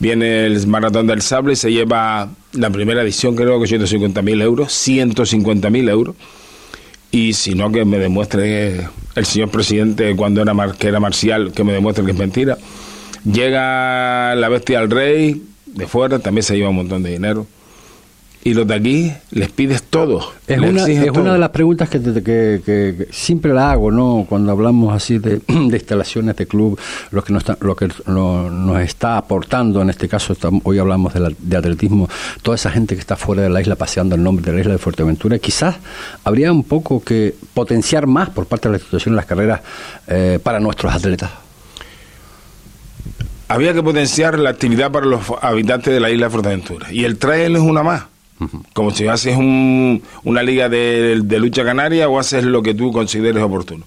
Viene 0.00 0.46
el 0.46 0.66
Maratón 0.66 1.06
del 1.06 1.22
Sable 1.22 1.52
y 1.52 1.56
se 1.56 1.70
lleva 1.70 2.30
la 2.52 2.70
primera 2.70 3.02
edición, 3.02 3.36
creo 3.36 3.60
que 3.60 3.66
150.000 3.66 4.42
euros, 4.42 4.72
150.000 4.88 5.88
euros. 5.88 6.16
Y 7.12 7.34
si 7.34 7.54
no, 7.54 7.70
que 7.70 7.84
me 7.84 8.00
demuestre 8.00 8.88
el 9.14 9.24
señor 9.24 9.50
presidente 9.50 10.16
cuando 10.16 10.42
era, 10.42 10.52
que 10.76 10.88
era 10.88 10.98
marcial, 10.98 11.52
que 11.52 11.62
me 11.62 11.72
demuestre 11.72 12.04
que 12.04 12.10
es 12.10 12.18
mentira. 12.18 12.58
Llega 13.24 14.34
la 14.34 14.48
bestia 14.48 14.80
al 14.80 14.90
rey 14.90 15.44
de 15.66 15.86
fuera, 15.86 16.18
también 16.18 16.42
se 16.42 16.56
lleva 16.56 16.70
un 16.70 16.76
montón 16.76 17.04
de 17.04 17.12
dinero 17.12 17.46
y 18.44 18.52
los 18.52 18.66
de 18.66 18.74
aquí 18.74 19.12
les 19.30 19.50
pides 19.50 19.82
todo. 19.84 20.32
Es, 20.46 20.58
una, 20.58 20.86
es 20.86 21.10
una 21.10 21.32
de 21.32 21.38
las 21.38 21.48
preguntas 21.48 21.88
que, 21.88 22.00
que, 22.02 23.08
siempre 23.10 23.54
la 23.54 23.72
hago, 23.72 23.90
¿no? 23.90 24.26
Cuando 24.28 24.52
hablamos 24.52 24.94
así 24.94 25.18
de, 25.18 25.40
instalaciones 25.48 26.36
de 26.36 26.46
club, 26.46 26.78
lo 27.10 27.24
que, 27.24 27.32
nos 27.32 27.42
está, 27.42 27.56
lo 27.64 27.74
que 27.74 27.88
nos 28.06 28.80
está 28.80 29.16
aportando, 29.16 29.80
en 29.80 29.88
este 29.88 30.08
caso 30.08 30.36
hoy 30.62 30.78
hablamos 30.78 31.14
de, 31.14 31.34
de, 31.38 31.56
atletismo, 31.56 32.06
toda 32.42 32.56
esa 32.56 32.70
gente 32.70 32.94
que 32.94 33.00
está 33.00 33.16
fuera 33.16 33.42
de 33.42 33.48
la 33.48 33.62
isla 33.62 33.76
paseando 33.76 34.14
el 34.14 34.22
nombre 34.22 34.44
de 34.44 34.52
la 34.52 34.60
isla 34.60 34.72
de 34.72 34.78
Fuerteventura, 34.78 35.38
quizás 35.38 35.76
habría 36.22 36.52
un 36.52 36.64
poco 36.64 37.02
que 37.02 37.34
potenciar 37.54 38.06
más 38.06 38.28
por 38.28 38.44
parte 38.44 38.68
de 38.68 38.72
la 38.72 38.76
institución 38.76 39.16
las 39.16 39.24
carreras 39.24 39.62
eh, 40.06 40.38
para 40.42 40.60
nuestros 40.60 40.94
atletas. 40.94 41.30
Había 43.48 43.72
que 43.72 43.82
potenciar 43.82 44.38
la 44.38 44.50
actividad 44.50 44.90
para 44.90 45.06
los 45.06 45.22
habitantes 45.40 45.94
de 45.94 46.00
la 46.00 46.10
isla 46.10 46.26
de 46.26 46.30
Fuerteventura. 46.30 46.92
Y 46.92 47.04
el 47.04 47.18
trail 47.18 47.56
es 47.56 47.62
una 47.62 47.82
más 47.82 48.13
como 48.72 48.90
si 48.90 49.06
haces 49.06 49.36
una 49.36 50.42
liga 50.42 50.68
de, 50.68 51.16
lucha 51.38 51.64
canaria 51.64 52.08
o 52.08 52.18
haces 52.18 52.44
lo 52.44 52.62
que 52.62 52.74
tú 52.74 52.92
consideres 52.92 53.42
oportuno. 53.42 53.84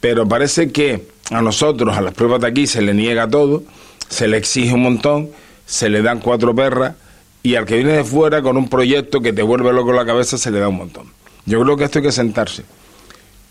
Pero 0.00 0.26
parece 0.26 0.70
que 0.70 1.08
a 1.30 1.42
nosotros, 1.42 1.96
a 1.96 2.00
las 2.00 2.14
pruebas 2.14 2.40
de 2.40 2.48
aquí, 2.48 2.66
se 2.66 2.82
le 2.82 2.94
niega 2.94 3.28
todo, 3.28 3.62
se 4.08 4.28
le 4.28 4.36
exige 4.36 4.74
un 4.74 4.82
montón, 4.82 5.30
se 5.66 5.88
le 5.88 6.02
dan 6.02 6.20
cuatro 6.20 6.54
perras 6.54 6.94
y 7.42 7.54
al 7.54 7.66
que 7.66 7.76
viene 7.76 7.92
de 7.92 8.04
fuera 8.04 8.42
con 8.42 8.56
un 8.56 8.68
proyecto 8.68 9.20
que 9.20 9.32
te 9.32 9.42
vuelve 9.42 9.72
loco 9.72 9.92
la 9.92 10.04
cabeza 10.04 10.38
se 10.38 10.50
le 10.50 10.58
da 10.58 10.68
un 10.68 10.76
montón. 10.76 11.06
Yo 11.46 11.60
creo 11.62 11.76
que 11.76 11.84
esto 11.84 11.98
hay 11.98 12.04
que 12.04 12.12
sentarse 12.12 12.64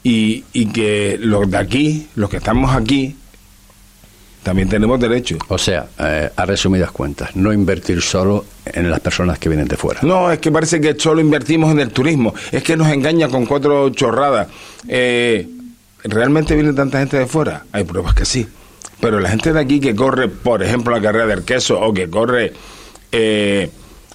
y, 0.03 0.43
y 0.53 0.67
que 0.67 1.17
los 1.19 1.49
de 1.49 1.57
aquí, 1.57 2.07
los 2.15 2.29
que 2.29 2.37
estamos 2.37 2.75
aquí, 2.75 3.15
también 4.43 4.69
tenemos 4.69 4.99
derecho. 4.99 5.37
O 5.49 5.57
sea, 5.57 5.87
eh, 5.99 6.29
a 6.35 6.45
resumidas 6.45 6.91
cuentas, 6.91 7.35
no 7.35 7.51
invertir 7.51 8.01
solo 8.01 8.45
en 8.65 8.89
las 8.89 8.99
personas 8.99 9.37
que 9.39 9.49
vienen 9.49 9.67
de 9.67 9.77
fuera. 9.77 9.99
No, 10.03 10.31
es 10.31 10.39
que 10.39 10.51
parece 10.51 10.79
que 10.79 10.95
solo 10.97 11.21
invertimos 11.21 11.71
en 11.71 11.79
el 11.79 11.91
turismo. 11.91 12.33
Es 12.51 12.63
que 12.63 12.77
nos 12.77 12.87
engaña 12.89 13.27
con 13.27 13.45
cuatro 13.45 13.89
chorradas. 13.89 14.47
Eh, 14.87 15.47
¿Realmente 16.03 16.55
viene 16.55 16.73
tanta 16.73 16.99
gente 16.99 17.17
de 17.17 17.25
fuera? 17.25 17.65
Hay 17.71 17.83
pruebas 17.83 18.13
que 18.13 18.25
sí. 18.25 18.47
Pero 19.01 19.19
la 19.19 19.29
gente 19.29 19.53
de 19.53 19.59
aquí 19.59 19.79
que 19.79 19.95
corre, 19.95 20.27
por 20.27 20.63
ejemplo, 20.63 20.93
la 20.93 21.01
carrera 21.01 21.25
del 21.25 21.43
queso 21.43 21.79
o 21.79 21.93
que 21.93 22.09
corre 22.09 22.53
eh, 23.11 23.69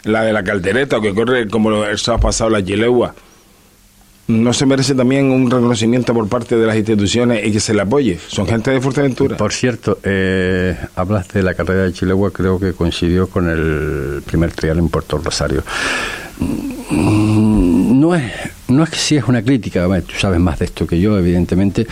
la 0.05 0.23
de 0.23 0.33
la 0.33 0.45
caldereta 0.45 0.99
o 0.99 1.01
que 1.01 1.15
corre 1.15 1.49
como 1.49 1.85
el 1.85 1.99
sábado 1.99 2.23
pasado 2.23 2.51
la 2.51 2.63
Gilegua, 2.63 3.15
¿no 4.29 4.53
se 4.53 4.67
merece 4.67 4.95
también 4.95 5.31
un 5.31 5.51
reconocimiento 5.51 6.15
por 6.15 6.29
parte 6.29 6.57
de 6.57 6.67
las 6.67 6.77
instituciones 6.77 7.47
y 7.47 7.53
que 7.53 7.61
se 7.61 7.75
le 7.75 7.83
apoye? 7.83 8.19
Son 8.29 8.47
gente 8.47 8.71
de 8.71 8.81
Fuerteventura. 8.81 9.37
Por 9.37 9.53
cierto, 9.53 9.99
eh, 10.03 10.77
hablas 10.97 11.29
de 11.29 11.43
la 11.43 11.55
carrera 11.55 11.85
de 11.85 11.93
Chilegua, 11.93 12.31
creo 12.31 12.59
que 12.59 12.73
coincidió 12.73 13.29
con 13.29 13.49
el 13.49 14.23
primer 14.23 14.53
trial 14.53 14.79
en 14.79 14.89
Puerto 14.89 15.19
Rosario. 15.19 15.63
Mm, 16.91 18.01
no 18.01 18.15
es, 18.15 18.33
no 18.69 18.83
es 18.83 18.91
que 18.91 18.97
sí 18.97 19.17
es 19.17 19.25
una 19.25 19.43
crítica, 19.43 19.87
tú 20.03 20.15
sabes 20.19 20.41
más 20.41 20.59
de 20.59 20.67
esto 20.67 20.87
que 20.87 21.01
yo, 21.01 21.19
evidentemente, 21.19 21.87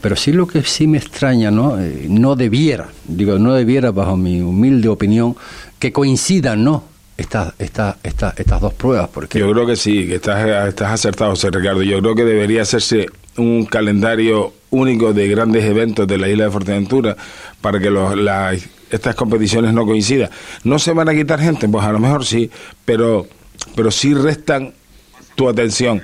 pero 0.00 0.16
sí 0.16 0.32
lo 0.32 0.46
que 0.46 0.62
sí 0.62 0.86
me 0.86 0.98
extraña, 0.98 1.50
¿no? 1.50 1.80
Eh, 1.80 2.06
no 2.08 2.36
debiera, 2.36 2.88
digo, 3.06 3.38
no 3.38 3.54
debiera, 3.54 3.90
bajo 3.90 4.16
mi 4.16 4.40
humilde 4.40 4.88
opinión, 4.88 5.36
que 5.78 5.92
coincidan, 5.92 6.62
¿no? 6.64 6.95
Estas, 7.16 7.54
estas, 7.58 7.96
estas, 8.02 8.38
estas 8.38 8.60
dos 8.60 8.74
pruebas. 8.74 9.08
Porque... 9.12 9.38
Yo 9.38 9.50
creo 9.52 9.66
que 9.66 9.76
sí, 9.76 10.06
que 10.06 10.16
estás, 10.16 10.68
estás 10.68 10.92
acertado, 10.92 11.30
José 11.30 11.50
Ricardo. 11.50 11.82
Yo 11.82 12.00
creo 12.00 12.14
que 12.14 12.24
debería 12.24 12.62
hacerse 12.62 13.06
un 13.36 13.66
calendario 13.66 14.52
único 14.70 15.12
de 15.12 15.28
grandes 15.28 15.64
eventos 15.64 16.06
de 16.06 16.18
la 16.18 16.28
isla 16.28 16.44
de 16.44 16.50
Fuerteventura 16.50 17.16
para 17.60 17.78
que 17.78 17.90
los, 17.90 18.14
estas 18.90 19.14
competiciones 19.14 19.72
no 19.72 19.86
coincidan. 19.86 20.30
¿No 20.64 20.78
se 20.78 20.92
van 20.92 21.08
a 21.08 21.14
quitar 21.14 21.40
gente? 21.40 21.68
Pues 21.68 21.84
a 21.84 21.92
lo 21.92 21.98
mejor 21.98 22.24
sí, 22.24 22.50
pero, 22.84 23.26
pero 23.74 23.90
sí 23.90 24.14
restan 24.14 24.74
tu 25.34 25.48
atención. 25.48 26.02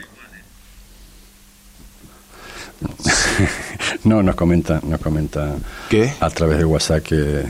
no, 4.04 4.23
nos 4.23 4.35
comenta, 4.35 4.81
nos 4.83 5.00
comenta 5.00 5.54
¿Qué? 5.88 6.12
a 6.19 6.31
través 6.31 6.59
de 6.59 6.64
WhatsApp 6.64 7.02
que, 7.02 7.45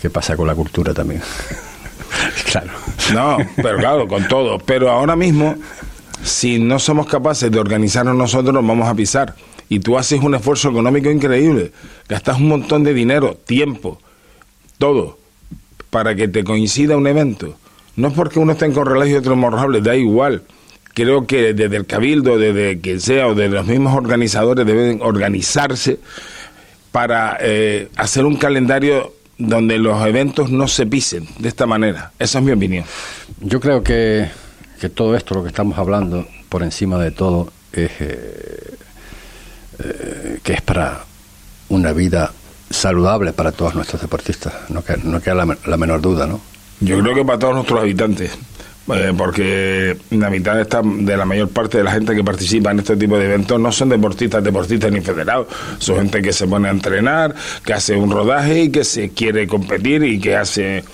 que 0.00 0.10
pasa 0.10 0.36
con 0.36 0.46
la 0.46 0.54
cultura 0.54 0.94
también. 0.94 1.20
claro. 2.50 2.70
No, 3.12 3.38
pero 3.56 3.78
claro, 3.78 4.08
con 4.08 4.26
todo. 4.28 4.58
Pero 4.58 4.90
ahora 4.90 5.16
mismo, 5.16 5.56
si 6.22 6.58
no 6.58 6.78
somos 6.78 7.06
capaces 7.06 7.50
de 7.50 7.58
organizarnos 7.58 8.16
nosotros, 8.16 8.54
vamos 8.54 8.88
a 8.88 8.94
pisar. 8.94 9.34
Y 9.68 9.80
tú 9.80 9.98
haces 9.98 10.20
un 10.22 10.34
esfuerzo 10.34 10.70
económico 10.70 11.10
increíble. 11.10 11.72
Gastas 12.08 12.38
un 12.38 12.48
montón 12.48 12.84
de 12.84 12.94
dinero, 12.94 13.36
tiempo, 13.44 14.00
todo, 14.78 15.18
para 15.90 16.14
que 16.14 16.28
te 16.28 16.44
coincida 16.44 16.96
un 16.96 17.06
evento. 17.06 17.56
No 17.96 18.08
es 18.08 18.14
porque 18.14 18.38
uno 18.38 18.52
esté 18.52 18.66
en 18.66 18.72
Corrales 18.72 19.10
y 19.10 19.14
otro 19.14 19.34
en 19.34 19.40
Morrojable, 19.40 19.80
da 19.80 19.96
igual. 19.96 20.42
Creo 20.94 21.26
que 21.26 21.52
desde 21.52 21.76
el 21.76 21.86
Cabildo, 21.86 22.38
desde 22.38 22.80
quien 22.80 23.00
sea, 23.00 23.28
o 23.28 23.34
de 23.34 23.48
los 23.48 23.66
mismos 23.66 23.94
organizadores 23.94 24.66
deben 24.66 25.00
organizarse 25.02 25.98
para 26.92 27.36
eh, 27.40 27.88
hacer 27.96 28.24
un 28.24 28.36
calendario 28.36 29.12
donde 29.38 29.78
los 29.78 30.04
eventos 30.04 30.50
no 30.50 30.68
se 30.68 30.86
pisen 30.86 31.28
de 31.38 31.48
esta 31.48 31.66
manera. 31.66 32.12
Esa 32.18 32.38
es 32.38 32.44
mi 32.44 32.52
opinión. 32.52 32.84
Yo 33.40 33.60
creo 33.60 33.82
que, 33.82 34.28
que 34.80 34.88
todo 34.88 35.16
esto, 35.16 35.34
lo 35.34 35.42
que 35.42 35.48
estamos 35.48 35.78
hablando, 35.78 36.26
por 36.48 36.62
encima 36.62 36.98
de 36.98 37.12
todo, 37.12 37.50
es 37.72 37.90
eh, 38.00 38.74
eh, 39.78 40.38
que 40.42 40.52
es 40.54 40.60
para 40.62 41.04
una 41.68 41.92
vida 41.92 42.32
saludable 42.68 43.32
para 43.32 43.52
todos 43.52 43.74
nuestros 43.74 44.02
deportistas. 44.02 44.52
No, 44.70 44.82
queda, 44.82 44.98
no 45.04 45.20
queda 45.20 45.34
la, 45.36 45.56
la 45.66 45.76
menor 45.76 46.00
duda, 46.00 46.26
¿no? 46.26 46.40
Yo 46.80 47.00
creo 47.00 47.14
que 47.14 47.24
para 47.24 47.38
todos 47.38 47.54
nuestros 47.54 47.80
habitantes. 47.80 48.32
Porque 49.16 49.96
la 50.10 50.30
mitad 50.30 50.54
de, 50.56 50.62
esta, 50.62 50.80
de 50.82 51.16
la 51.16 51.24
mayor 51.24 51.48
parte 51.48 51.78
de 51.78 51.84
la 51.84 51.92
gente 51.92 52.14
que 52.14 52.24
participa 52.24 52.70
en 52.70 52.78
este 52.78 52.96
tipo 52.96 53.18
de 53.18 53.26
eventos 53.26 53.60
no 53.60 53.70
son 53.70 53.90
deportistas, 53.90 54.42
deportistas 54.42 54.90
ni 54.90 55.00
federados, 55.00 55.48
son 55.78 55.96
gente 55.98 56.22
que 56.22 56.32
se 56.32 56.46
pone 56.46 56.68
a 56.68 56.70
entrenar, 56.70 57.34
que 57.64 57.74
hace 57.74 57.94
un 57.94 58.10
rodaje 58.10 58.62
y 58.62 58.70
que 58.70 58.84
se 58.84 59.10
quiere 59.10 59.46
competir 59.46 60.02
y 60.04 60.18
que 60.18 60.36
hace 60.36 60.84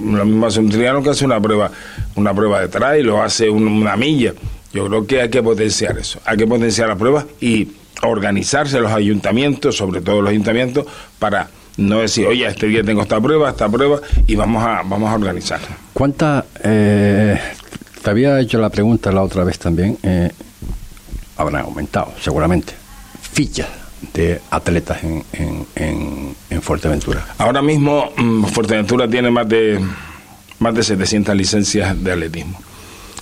lo 0.00 0.24
mismo 0.24 0.46
hace 0.46 0.60
un 0.60 0.70
triano 0.70 1.02
que 1.02 1.10
hace 1.10 1.24
una 1.24 1.40
prueba, 1.40 1.70
una 2.14 2.34
prueba 2.34 2.60
de 2.60 2.68
trail 2.68 3.08
o 3.10 3.22
hace 3.22 3.50
una 3.50 3.96
milla. 3.96 4.32
Yo 4.72 4.86
creo 4.88 5.06
que 5.06 5.20
hay 5.20 5.28
que 5.28 5.42
potenciar 5.42 5.98
eso, 5.98 6.20
hay 6.24 6.38
que 6.38 6.46
potenciar 6.46 6.88
las 6.88 6.96
pruebas 6.96 7.26
y 7.40 7.68
organizarse 8.02 8.80
los 8.80 8.92
ayuntamientos, 8.92 9.76
sobre 9.76 10.00
todo 10.00 10.22
los 10.22 10.30
ayuntamientos, 10.30 10.86
para 11.18 11.48
no 11.76 11.98
decir, 12.00 12.26
oye, 12.26 12.46
este 12.46 12.66
día 12.66 12.82
tengo 12.82 13.02
esta 13.02 13.20
prueba, 13.20 13.50
esta 13.50 13.68
prueba, 13.68 14.00
y 14.26 14.34
vamos 14.34 14.62
a, 14.64 14.82
vamos 14.82 15.10
a 15.10 15.14
organizar. 15.14 15.60
¿Cuánta, 15.92 16.44
eh, 16.62 17.38
te 18.02 18.10
había 18.10 18.38
hecho 18.40 18.58
la 18.58 18.70
pregunta 18.70 19.10
la 19.12 19.22
otra 19.22 19.44
vez 19.44 19.58
también, 19.58 19.98
eh, 20.02 20.30
habrán 21.36 21.62
aumentado 21.62 22.12
seguramente, 22.20 22.74
fichas 23.20 23.68
de 24.12 24.40
atletas 24.50 25.02
en, 25.04 25.24
en, 25.76 26.34
en, 26.50 26.62
Fuerteventura? 26.62 27.26
Ahora 27.38 27.62
mismo 27.62 28.12
mm, 28.16 28.44
Fuerteventura 28.44 29.08
tiene 29.08 29.30
más 29.30 29.48
de, 29.48 29.80
más 30.58 30.74
de 30.74 30.82
700 30.82 31.34
licencias 31.34 32.02
de 32.02 32.12
atletismo. 32.12 32.60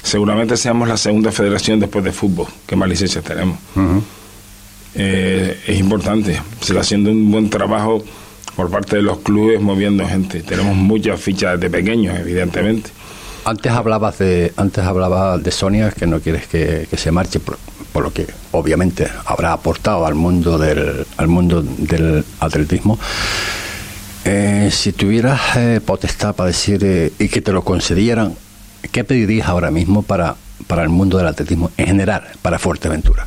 Seguramente 0.03 0.57
seamos 0.57 0.89
la 0.89 0.97
segunda 0.97 1.31
federación 1.31 1.79
después 1.79 2.05
de 2.05 2.13
fútbol 2.13 2.47
que 2.67 2.75
más 2.75 2.89
licencias 2.89 3.23
tenemos. 3.23 3.59
eh, 4.95 5.61
es 5.67 5.79
importante, 5.79 6.41
se 6.61 6.73
está 6.73 6.81
haciendo 6.81 7.11
un 7.11 7.31
buen 7.31 7.49
trabajo 7.49 8.03
por 8.61 8.69
parte 8.69 8.97
de 8.97 9.03
los 9.03 9.21
clubes 9.21 9.59
moviendo 9.59 10.07
gente. 10.07 10.43
Tenemos 10.43 10.77
muchas 10.77 11.19
fichas 11.19 11.59
de 11.59 11.71
pequeños, 11.71 12.19
evidentemente. 12.19 12.91
Antes 13.47 13.73
hablabas 13.73 14.19
de 14.19 14.53
antes 14.55 14.85
hablabas 14.85 15.43
de 15.43 15.51
Sonia 15.51 15.91
que 15.91 16.07
no 16.07 16.21
quieres 16.21 16.47
que, 16.47 16.87
se 16.95 17.11
marche 17.11 17.41
por, 17.41 17.57
lo 18.03 18.13
que 18.13 18.27
obviamente 18.53 19.09
habrá 19.25 19.55
aportado 19.55 20.05
al 20.05 20.15
mundo 20.15 20.59
del 20.59 21.07
al 21.17 21.29
mundo 21.29 21.63
del 21.63 22.23
atletismo. 22.39 22.99
Eh, 24.27 24.69
si 24.71 24.93
tuvieras 24.93 25.41
eh, 25.57 25.81
potestad 25.83 26.35
para 26.35 26.49
decir 26.49 26.85
eh, 26.85 27.13
y 27.19 27.29
que 27.31 27.41
te 27.41 27.53
lo 27.53 27.65
concedieran, 27.65 28.35
¿qué 28.93 29.05
pedirías 29.05 29.49
ahora 29.49 29.71
mismo 29.71 30.03
para 30.03 30.37
para 30.67 30.83
el 30.83 30.91
mundo 30.91 31.17
del 31.17 31.29
atletismo 31.29 31.71
en 31.79 31.87
general, 31.87 32.25
para 32.43 32.59
Fuerteventura? 32.59 33.27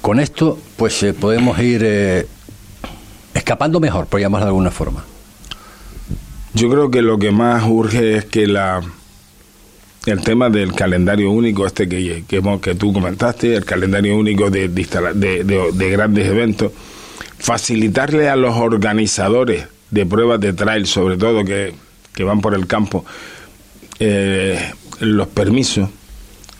Con 0.00 0.20
esto, 0.20 0.60
pues 0.76 1.04
podemos 1.18 1.58
ir 1.58 2.28
escapando 3.34 3.80
mejor, 3.80 4.06
por 4.06 4.20
llamarlo 4.20 4.46
de 4.46 4.50
alguna 4.50 4.70
forma. 4.70 5.04
Yo 6.54 6.70
creo 6.70 6.90
que 6.90 7.02
lo 7.02 7.18
que 7.18 7.32
más 7.32 7.64
urge 7.66 8.16
es 8.16 8.24
que 8.26 8.46
la 8.46 8.80
el 10.06 10.20
tema 10.20 10.50
del 10.50 10.74
calendario 10.74 11.30
único 11.30 11.66
este 11.66 11.88
que, 11.88 12.24
que, 12.28 12.42
que 12.60 12.74
tú 12.74 12.92
comentaste, 12.92 13.56
el 13.56 13.64
calendario 13.64 14.16
único 14.16 14.50
de, 14.50 14.68
de, 14.68 15.44
de, 15.44 15.72
de, 15.72 15.90
grandes 15.90 16.26
eventos, 16.26 16.72
facilitarle 17.38 18.28
a 18.28 18.36
los 18.36 18.54
organizadores 18.56 19.66
de 19.90 20.06
pruebas 20.06 20.40
de 20.40 20.52
trail, 20.52 20.86
sobre 20.86 21.16
todo 21.16 21.44
que, 21.44 21.74
que 22.12 22.24
van 22.24 22.40
por 22.40 22.54
el 22.54 22.66
campo, 22.66 23.04
eh, 23.98 24.72
los 25.00 25.28
permisos. 25.28 25.88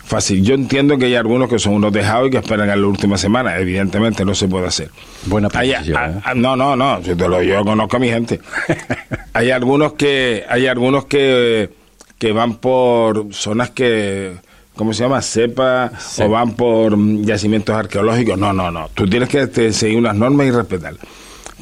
Fácil. 0.05 0.43
Yo 0.43 0.53
entiendo 0.53 0.97
que 0.97 1.05
hay 1.05 1.15
algunos 1.15 1.49
que 1.49 1.57
son 1.57 1.73
unos 1.73 1.91
dejados 1.91 2.27
y 2.27 2.31
que 2.31 2.37
esperan 2.37 2.69
a 2.69 2.75
la 2.75 2.85
última 2.85 3.17
semana. 3.17 3.57
Evidentemente 3.57 4.23
no 4.23 4.35
se 4.35 4.47
puede 4.47 4.67
hacer. 4.67 4.91
Buena 5.25 5.49
hay, 5.53 5.71
¿eh? 5.71 5.95
a, 6.23 6.33
No, 6.35 6.55
no, 6.55 6.75
no. 6.75 7.01
Yo, 7.01 7.17
te 7.17 7.27
lo, 7.27 7.41
yo 7.41 7.63
conozco 7.63 7.97
a 7.97 7.99
mi 7.99 8.09
gente. 8.09 8.39
hay 9.33 9.49
algunos 9.49 9.93
que 9.93 10.43
hay 10.47 10.67
algunos 10.67 11.05
que, 11.05 11.71
que 12.19 12.31
van 12.31 12.55
por 12.57 13.33
zonas 13.33 13.71
que 13.71 14.33
¿cómo 14.75 14.93
se 14.93 15.03
llama? 15.03 15.21
Cepa 15.21 15.91
sí. 15.99 16.21
o 16.21 16.29
van 16.29 16.53
por 16.53 16.95
yacimientos 17.23 17.75
arqueológicos. 17.75 18.37
No, 18.37 18.53
no, 18.53 18.69
no. 18.69 18.89
Tú 18.93 19.07
tienes 19.07 19.29
que 19.29 19.47
te, 19.47 19.73
seguir 19.73 19.97
unas 19.97 20.15
normas 20.15 20.47
y 20.47 20.51
respetarlas. 20.51 21.01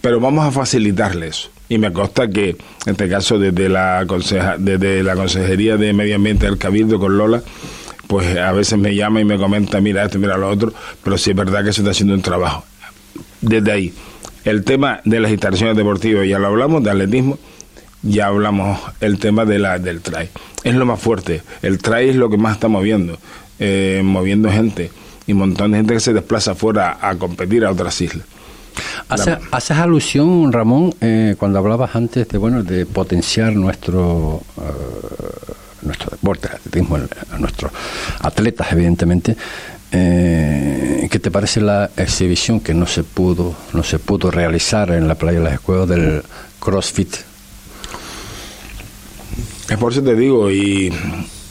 Pero 0.01 0.19
vamos 0.19 0.45
a 0.45 0.51
facilitarle 0.51 1.27
eso. 1.27 1.49
Y 1.69 1.77
me 1.77 1.93
consta 1.93 2.27
que, 2.27 2.49
en 2.49 2.57
este 2.91 3.07
caso, 3.07 3.39
desde 3.39 3.69
la, 3.69 4.03
conseja, 4.05 4.57
desde 4.57 5.01
la 5.01 5.15
Consejería 5.15 5.77
de 5.77 5.93
Medio 5.93 6.17
Ambiente 6.17 6.45
del 6.45 6.57
Cabildo 6.57 6.99
con 6.99 7.17
Lola, 7.17 7.41
pues 8.13 8.37
a 8.37 8.51
veces 8.51 8.77
me 8.77 8.93
llama 8.93 9.21
y 9.21 9.25
me 9.25 9.39
comenta, 9.39 9.81
mira 9.81 10.03
esto, 10.03 10.19
mira 10.19 10.37
lo 10.37 10.47
otro, 10.47 10.71
pero 11.03 11.17
sí 11.17 11.31
es 11.31 11.35
verdad 11.35 11.65
que 11.65 11.73
se 11.73 11.81
está 11.81 11.89
haciendo 11.89 12.13
un 12.13 12.21
trabajo. 12.21 12.63
Desde 13.41 13.71
ahí, 13.71 13.93
el 14.43 14.63
tema 14.63 15.01
de 15.03 15.19
las 15.19 15.31
instalaciones 15.31 15.75
deportivas, 15.75 16.27
ya 16.27 16.37
lo 16.37 16.45
hablamos, 16.45 16.83
de 16.83 16.91
atletismo, 16.91 17.39
ya 18.03 18.27
hablamos 18.27 18.79
el 19.01 19.17
tema 19.17 19.45
de 19.45 19.57
la, 19.57 19.79
del 19.79 20.01
trail. 20.01 20.29
Es 20.63 20.75
lo 20.75 20.85
más 20.85 20.99
fuerte, 20.99 21.41
el 21.63 21.79
trail 21.79 22.11
es 22.11 22.15
lo 22.15 22.29
que 22.29 22.37
más 22.37 22.53
está 22.53 22.67
moviendo, 22.67 23.17
eh, 23.57 24.01
moviendo 24.03 24.51
gente 24.51 24.91
y 25.25 25.31
un 25.31 25.39
montón 25.39 25.71
de 25.71 25.77
gente 25.77 25.95
que 25.95 25.99
se 25.99 26.13
desplaza 26.13 26.51
afuera 26.51 26.99
a 27.01 27.15
competir 27.15 27.65
a 27.65 27.71
otras 27.71 27.99
islas. 27.99 28.27
Hace, 29.09 29.39
haces 29.49 29.77
alusión, 29.77 30.53
Ramón, 30.53 30.93
eh, 31.01 31.33
cuando 31.39 31.57
hablabas 31.57 31.95
antes 31.95 32.27
de 32.27 32.37
bueno 32.37 32.61
de 32.61 32.85
potenciar 32.85 33.53
nuestro 33.53 34.43
uh, 34.55 35.62
nuestro 35.83 36.09
deporte, 36.11 36.47
atletismo, 36.47 36.97
a 37.31 37.37
nuestros 37.39 37.71
atletas, 38.19 38.71
evidentemente. 38.71 39.35
Eh, 39.91 41.07
¿Qué 41.11 41.19
te 41.19 41.29
parece 41.29 41.61
la 41.61 41.91
exhibición 41.97 42.59
que 42.59 42.73
no 42.73 42.87
se 42.87 43.03
pudo 43.03 43.53
no 43.73 43.83
se 43.83 43.99
pudo 43.99 44.31
realizar 44.31 44.89
en 44.89 45.07
la 45.07 45.13
playa 45.13 45.37
de 45.37 45.43
las 45.43 45.53
Escuelas 45.53 45.87
del 45.87 46.23
CrossFit? 46.59 47.15
Es 49.69 49.77
por 49.77 49.91
eso 49.91 50.01
te 50.01 50.15
digo, 50.15 50.49
y, 50.51 50.91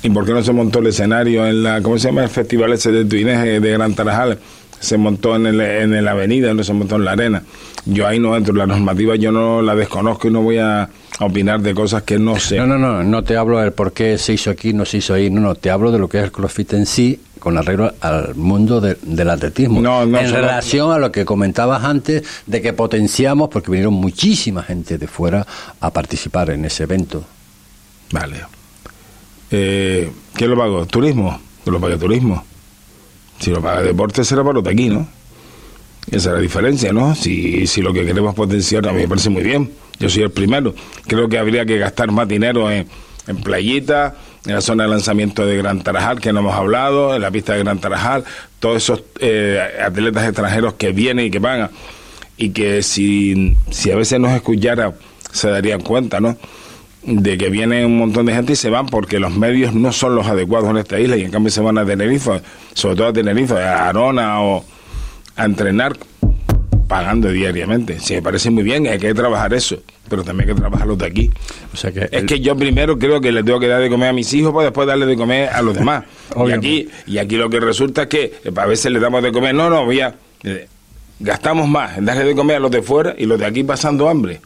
y 0.02 0.10
por 0.10 0.26
qué 0.26 0.32
no 0.32 0.42
se 0.42 0.52
montó 0.52 0.80
el 0.80 0.88
escenario 0.88 1.46
en 1.46 1.62
la, 1.62 1.80
¿cómo 1.82 1.98
se 1.98 2.08
llama? 2.08 2.24
El 2.24 2.30
festival 2.30 2.72
ese 2.72 2.90
de 2.90 3.04
Tuineje 3.04 3.60
de 3.60 3.72
Gran 3.72 3.94
Tarajal 3.94 4.38
se 4.80 4.98
montó 4.98 5.36
en, 5.36 5.46
el, 5.46 5.60
en 5.60 6.04
la 6.04 6.10
avenida, 6.10 6.52
no 6.52 6.64
se 6.64 6.72
montó 6.72 6.96
en 6.96 7.04
la 7.04 7.12
arena. 7.12 7.42
yo 7.86 8.06
ahí 8.06 8.18
no 8.18 8.36
entro. 8.36 8.52
La 8.54 8.66
normativa 8.66 9.14
yo 9.14 9.30
no 9.30 9.62
la 9.62 9.76
desconozco 9.76 10.26
y 10.26 10.32
no 10.32 10.42
voy 10.42 10.58
a 10.58 10.88
opinar 11.20 11.60
de 11.60 11.74
cosas 11.74 12.02
que 12.02 12.18
no 12.18 12.38
sé. 12.38 12.58
No, 12.58 12.66
no, 12.66 12.78
no, 12.78 13.02
no 13.04 13.24
te 13.24 13.36
hablo 13.36 13.58
del 13.58 13.72
por 13.72 13.92
qué 13.92 14.18
se 14.18 14.32
hizo 14.32 14.50
aquí, 14.50 14.72
no 14.72 14.84
se 14.84 14.98
hizo 14.98 15.14
ahí, 15.14 15.30
no, 15.30 15.40
no, 15.40 15.54
te 15.54 15.70
hablo 15.70 15.92
de 15.92 15.98
lo 15.98 16.08
que 16.08 16.18
es 16.18 16.24
el 16.24 16.32
CrossFit 16.32 16.72
en 16.74 16.86
sí 16.86 17.20
con 17.42 17.58
arreglo 17.58 17.92
al 18.00 18.36
mundo 18.36 18.80
del 18.80 19.30
atletismo. 19.30 19.80
No, 19.80 20.06
no, 20.06 20.20
en 20.20 20.30
relación 20.30 20.92
a 20.92 20.98
lo 20.98 21.10
que 21.10 21.24
comentabas 21.24 21.82
antes 21.82 22.22
de 22.46 22.62
que 22.62 22.72
potenciamos, 22.72 23.48
porque 23.48 23.72
vinieron 23.72 23.94
muchísima 23.94 24.62
gente 24.62 24.96
de 24.96 25.08
fuera 25.08 25.44
a 25.80 25.90
participar 25.90 26.50
en 26.50 26.64
ese 26.64 26.84
evento. 26.84 27.24
Vale. 28.12 28.42
Eh, 29.50 30.12
¿Qué 30.36 30.46
lo 30.46 30.56
pago? 30.56 30.86
¿Turismo? 30.86 31.40
¿Qué 31.64 31.72
lo 31.72 31.80
paga 31.80 31.98
turismo? 31.98 32.44
Si 33.40 33.50
lo 33.50 33.60
paga 33.60 33.82
deporte 33.82 34.24
será 34.24 34.42
para 34.42 34.54
los 34.54 34.64
de 34.64 34.70
aquí, 34.70 34.88
¿no? 34.88 35.08
Esa 36.06 36.30
es 36.30 36.34
la 36.36 36.40
diferencia, 36.40 36.92
¿no? 36.92 37.16
Si, 37.16 37.66
si 37.66 37.82
lo 37.82 37.92
que 37.92 38.04
queremos 38.06 38.36
potenciar 38.36 38.86
a 38.88 38.92
mí 38.92 39.00
me 39.00 39.08
parece 39.08 39.30
muy 39.30 39.42
bien. 39.42 39.68
Yo 39.98 40.08
soy 40.08 40.22
el 40.22 40.30
primero. 40.30 40.74
Creo 41.06 41.28
que 41.28 41.38
habría 41.38 41.64
que 41.64 41.78
gastar 41.78 42.10
más 42.10 42.28
dinero 42.28 42.70
en, 42.70 42.86
en 43.26 43.36
playita, 43.38 44.14
en 44.46 44.54
la 44.54 44.60
zona 44.60 44.84
de 44.84 44.90
lanzamiento 44.90 45.46
de 45.46 45.56
Gran 45.56 45.82
Tarajal, 45.82 46.20
que 46.20 46.32
no 46.32 46.40
hemos 46.40 46.54
hablado, 46.54 47.14
en 47.14 47.22
la 47.22 47.30
pista 47.30 47.52
de 47.52 47.60
Gran 47.60 47.78
Tarajal, 47.78 48.24
todos 48.58 48.78
esos 48.78 49.02
eh, 49.20 49.60
atletas 49.84 50.24
extranjeros 50.24 50.74
que 50.74 50.92
vienen 50.92 51.26
y 51.26 51.30
que 51.30 51.38
van, 51.38 51.70
y 52.36 52.50
que 52.50 52.82
si, 52.82 53.56
si 53.70 53.90
a 53.90 53.96
veces 53.96 54.18
nos 54.18 54.32
escuchara, 54.32 54.94
se 55.32 55.48
darían 55.48 55.80
cuenta, 55.80 56.20
¿no? 56.20 56.36
de 57.04 57.36
que 57.36 57.50
viene 57.50 57.84
un 57.84 57.98
montón 57.98 58.26
de 58.26 58.34
gente 58.34 58.52
y 58.52 58.56
se 58.56 58.70
van 58.70 58.86
porque 58.86 59.18
los 59.18 59.34
medios 59.34 59.74
no 59.74 59.92
son 59.92 60.14
los 60.14 60.26
adecuados 60.26 60.70
en 60.70 60.76
esta 60.76 61.00
isla 61.00 61.16
y 61.16 61.22
en 61.22 61.30
cambio 61.30 61.50
se 61.50 61.60
van 61.60 61.78
a 61.78 61.84
Tenerife, 61.84 62.40
sobre 62.74 62.96
todo 62.96 63.08
a 63.08 63.12
Tenerife, 63.12 63.54
a 63.54 63.88
Arona 63.88 64.40
o 64.40 64.64
a 65.36 65.44
entrenar 65.44 65.96
pagando 66.92 67.32
diariamente. 67.32 67.98
Sí, 68.00 68.12
me 68.12 68.20
parece 68.20 68.50
muy 68.50 68.62
bien, 68.62 68.86
hay 68.86 68.98
que 68.98 69.14
trabajar 69.14 69.54
eso, 69.54 69.82
pero 70.10 70.22
también 70.22 70.50
hay 70.50 70.54
que 70.54 70.60
trabajar 70.60 70.86
los 70.86 70.98
de 70.98 71.06
aquí. 71.06 71.30
O 71.72 71.76
sea 71.78 71.90
que 71.90 72.06
es 72.12 72.24
que 72.24 72.38
yo 72.40 72.54
primero 72.54 72.98
creo 72.98 73.18
que 73.18 73.32
le 73.32 73.42
tengo 73.42 73.58
que 73.58 73.66
dar 73.66 73.80
de 73.80 73.88
comer 73.88 74.10
a 74.10 74.12
mis 74.12 74.30
hijos 74.34 74.52
para 74.52 74.64
después 74.64 74.86
darle 74.86 75.06
de 75.06 75.16
comer 75.16 75.48
a 75.48 75.62
los 75.62 75.74
demás. 75.74 76.04
y 76.46 76.52
aquí 76.52 76.88
y 77.06 77.16
aquí 77.16 77.36
lo 77.36 77.48
que 77.48 77.60
resulta 77.60 78.02
es 78.02 78.08
que 78.08 78.34
a 78.54 78.66
veces 78.66 78.92
le 78.92 79.00
damos 79.00 79.22
de 79.22 79.32
comer, 79.32 79.54
no, 79.54 79.70
no, 79.70 79.90
ya 79.90 80.16
eh, 80.44 80.68
gastamos 81.18 81.66
más 81.66 81.96
en 81.96 82.04
darle 82.04 82.24
de 82.24 82.34
comer 82.34 82.56
a 82.56 82.60
los 82.60 82.70
de 82.70 82.82
fuera 82.82 83.14
y 83.16 83.24
los 83.24 83.38
de 83.38 83.46
aquí 83.46 83.64
pasando 83.64 84.10
hambre. 84.10 84.42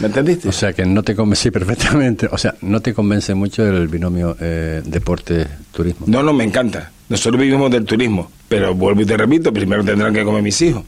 ¿Me 0.00 0.08
entendiste? 0.08 0.48
O 0.48 0.52
sea 0.52 0.72
que 0.72 0.84
no 0.84 1.04
te 1.04 1.14
convencí 1.14 1.52
perfectamente, 1.52 2.28
o 2.28 2.36
sea, 2.36 2.56
no 2.62 2.80
te 2.80 2.94
convence 2.94 3.32
mucho 3.36 3.64
el 3.64 3.86
binomio 3.86 4.36
eh, 4.40 4.82
deporte-turismo. 4.84 6.06
No, 6.08 6.24
no, 6.24 6.32
me 6.32 6.42
encanta. 6.42 6.90
Nosotros 7.08 7.40
vivimos 7.40 7.70
del 7.70 7.84
turismo, 7.84 8.28
pero 8.48 8.74
vuelvo 8.74 9.02
y 9.02 9.06
te 9.06 9.16
repito, 9.16 9.52
primero 9.52 9.84
tendrán 9.84 10.12
que 10.12 10.24
comer 10.24 10.42
mis 10.42 10.60
hijos. 10.62 10.82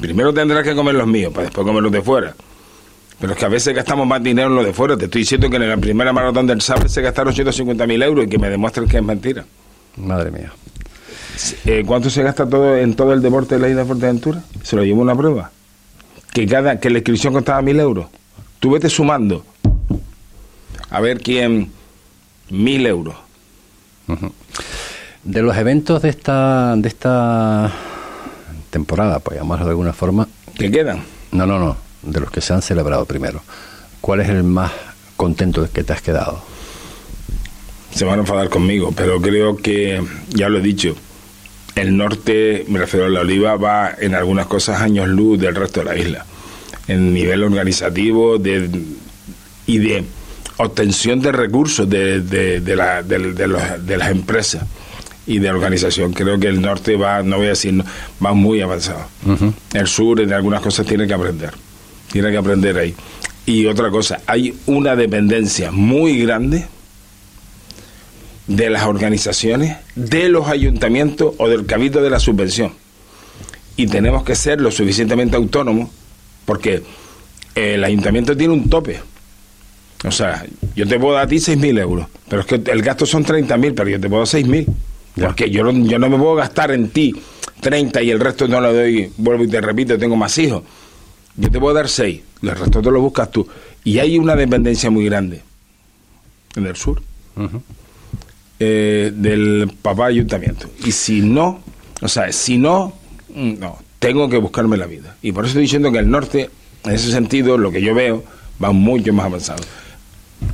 Primero 0.00 0.32
tendrán 0.32 0.62
que 0.62 0.74
comer 0.74 0.94
los 0.94 1.06
míos, 1.06 1.32
para 1.32 1.44
después 1.44 1.66
comer 1.66 1.82
los 1.82 1.92
de 1.92 2.02
fuera. 2.02 2.34
Pero 3.18 3.32
es 3.32 3.38
que 3.38 3.44
a 3.46 3.48
veces 3.48 3.74
gastamos 3.74 4.06
más 4.06 4.22
dinero 4.22 4.48
en 4.48 4.56
los 4.56 4.66
de 4.66 4.72
fuera. 4.72 4.96
Te 4.96 5.06
estoy 5.06 5.22
diciendo 5.22 5.48
que 5.48 5.56
en 5.56 5.68
la 5.68 5.76
primera 5.76 6.12
maratón 6.12 6.46
del 6.46 6.60
Sabre 6.60 6.88
se 6.88 7.00
gastaron 7.00 7.32
150 7.32 7.86
mil 7.86 8.02
euros 8.02 8.26
y 8.26 8.28
que 8.28 8.38
me 8.38 8.50
demuestren 8.50 8.86
que 8.86 8.98
es 8.98 9.02
mentira. 9.02 9.44
Madre 9.96 10.30
mía. 10.30 10.52
Eh, 11.64 11.82
¿Cuánto 11.86 12.10
se 12.10 12.22
gasta 12.22 12.48
todo 12.48 12.76
en 12.76 12.94
todo 12.94 13.12
el 13.12 13.22
deporte 13.22 13.54
de 13.54 13.60
la 13.60 13.68
isla 13.68 13.82
de 13.82 13.86
Fuerteventura? 13.86 14.42
Se 14.62 14.76
lo 14.76 14.84
llevo 14.84 15.00
una 15.00 15.16
prueba. 15.16 15.50
Que 16.32 16.46
cada 16.46 16.78
que 16.78 16.90
la 16.90 16.98
inscripción 16.98 17.32
costaba 17.32 17.62
mil 17.62 17.80
euros. 17.80 18.06
Tú 18.60 18.72
vete 18.72 18.90
sumando. 18.90 19.44
A 20.90 21.00
ver 21.00 21.20
quién. 21.20 21.70
Mil 22.50 22.86
euros. 22.86 23.16
De 25.24 25.42
los 25.42 25.56
eventos 25.56 26.02
de 26.02 26.10
esta, 26.10 26.76
de 26.76 26.88
esta 26.88 27.72
temporada, 28.70 29.18
pues 29.20 29.38
llamarlo 29.38 29.64
de 29.66 29.70
alguna 29.70 29.92
forma. 29.92 30.28
¿Qué 30.54 30.70
quedan? 30.70 31.02
No, 31.32 31.46
no, 31.46 31.58
no, 31.58 31.76
de 32.02 32.20
los 32.20 32.30
que 32.30 32.40
se 32.40 32.52
han 32.52 32.62
celebrado 32.62 33.04
primero. 33.04 33.42
¿Cuál 34.00 34.20
es 34.20 34.28
el 34.28 34.42
más 34.42 34.72
contento 35.16 35.68
que 35.72 35.84
te 35.84 35.92
has 35.92 36.02
quedado? 36.02 36.42
Se 37.94 38.04
van 38.04 38.18
a 38.18 38.22
enfadar 38.22 38.48
conmigo, 38.48 38.92
pero 38.94 39.20
creo 39.20 39.56
que, 39.56 40.02
ya 40.28 40.48
lo 40.48 40.58
he 40.58 40.62
dicho, 40.62 40.94
el 41.74 41.96
norte, 41.96 42.64
me 42.68 42.78
refiero 42.78 43.06
a 43.06 43.08
la 43.08 43.20
oliva, 43.20 43.56
va 43.56 43.92
en 43.98 44.14
algunas 44.14 44.46
cosas 44.46 44.80
años 44.80 45.08
luz 45.08 45.38
del 45.38 45.54
resto 45.54 45.80
de 45.80 45.86
la 45.86 45.96
isla. 45.96 46.26
En 46.88 47.12
nivel 47.12 47.42
organizativo 47.42 48.38
de, 48.38 48.70
y 49.66 49.78
de 49.78 50.04
obtención 50.58 51.20
de 51.20 51.32
recursos 51.32 51.88
de, 51.88 52.20
de, 52.20 52.60
de, 52.60 52.76
la, 52.76 53.02
de 53.02 53.96
las 53.96 54.10
empresas 54.10 54.62
y 55.26 55.38
de 55.38 55.50
organización. 55.50 56.12
Creo 56.12 56.38
que 56.38 56.46
el 56.46 56.60
norte 56.60 56.96
va, 56.96 57.22
no 57.22 57.38
voy 57.38 57.46
a 57.46 57.50
decir, 57.50 57.82
va 58.24 58.32
muy 58.32 58.60
avanzado. 58.60 59.06
El 59.72 59.86
sur 59.86 60.20
en 60.20 60.32
algunas 60.32 60.60
cosas 60.60 60.86
tiene 60.86 61.06
que 61.06 61.14
aprender, 61.14 61.50
tiene 62.10 62.30
que 62.30 62.36
aprender 62.36 62.78
ahí. 62.78 62.94
Y 63.44 63.66
otra 63.66 63.90
cosa, 63.90 64.20
hay 64.26 64.54
una 64.66 64.96
dependencia 64.96 65.70
muy 65.70 66.20
grande 66.22 66.66
de 68.46 68.70
las 68.70 68.84
organizaciones, 68.84 69.76
de 69.94 70.28
los 70.28 70.48
ayuntamientos 70.48 71.34
o 71.38 71.48
del 71.48 71.66
cabildo 71.66 72.02
de 72.02 72.10
la 72.10 72.20
subvención. 72.20 72.72
Y 73.76 73.86
tenemos 73.88 74.22
que 74.24 74.34
ser 74.34 74.60
lo 74.60 74.70
suficientemente 74.70 75.36
autónomos 75.36 75.90
porque 76.44 76.82
el 77.54 77.84
ayuntamiento 77.84 78.36
tiene 78.36 78.54
un 78.54 78.70
tope. 78.70 79.00
O 80.04 80.10
sea, 80.10 80.44
yo 80.74 80.86
te 80.86 80.98
puedo 80.98 81.14
dar 81.14 81.24
a 81.24 81.26
ti 81.26 81.36
6.000 81.36 81.80
euros, 81.80 82.06
pero 82.28 82.42
es 82.42 82.46
que 82.46 82.62
el 82.70 82.82
gasto 82.82 83.06
son 83.06 83.24
30.000, 83.24 83.74
pero 83.74 83.88
yo 83.88 84.00
te 84.00 84.08
puedo 84.08 84.24
dar 84.24 84.28
6.000. 84.28 84.66
Porque 85.20 85.50
yo 85.50 85.64
no, 85.64 85.72
yo 85.86 85.98
no 85.98 86.10
me 86.10 86.18
puedo 86.18 86.34
gastar 86.34 86.70
en 86.72 86.90
ti 86.90 87.14
30 87.60 88.02
y 88.02 88.10
el 88.10 88.20
resto 88.20 88.46
no 88.46 88.60
lo 88.60 88.72
doy, 88.72 89.10
vuelvo 89.16 89.44
y 89.44 89.48
te 89.48 89.60
repito, 89.60 89.98
tengo 89.98 90.16
más 90.16 90.36
hijos. 90.38 90.62
Yo 91.36 91.50
te 91.50 91.58
puedo 91.58 91.74
dar 91.74 91.88
6, 91.88 92.20
el 92.42 92.50
resto 92.50 92.82
te 92.82 92.90
lo 92.90 93.00
buscas 93.00 93.30
tú. 93.30 93.46
Y 93.84 93.98
hay 93.98 94.18
una 94.18 94.34
dependencia 94.34 94.90
muy 94.90 95.04
grande 95.04 95.42
en 96.56 96.66
el 96.66 96.76
sur 96.76 97.02
eh, 98.58 99.12
del 99.14 99.70
papá 99.82 100.06
ayuntamiento. 100.06 100.68
Y 100.84 100.92
si 100.92 101.20
no, 101.20 101.60
o 102.00 102.08
sea, 102.08 102.32
si 102.32 102.58
no, 102.58 102.94
mm, 103.34 103.58
no, 103.58 103.78
tengo 103.98 104.28
que 104.28 104.38
buscarme 104.38 104.76
la 104.76 104.86
vida. 104.86 105.16
Y 105.22 105.32
por 105.32 105.44
eso 105.44 105.50
estoy 105.50 105.62
diciendo 105.62 105.92
que 105.92 105.98
el 105.98 106.10
norte, 106.10 106.50
en 106.84 106.92
ese 106.92 107.10
sentido, 107.10 107.58
lo 107.58 107.70
que 107.70 107.82
yo 107.82 107.94
veo, 107.94 108.24
va 108.62 108.72
mucho 108.72 109.12
más 109.12 109.26
avanzado. 109.26 109.62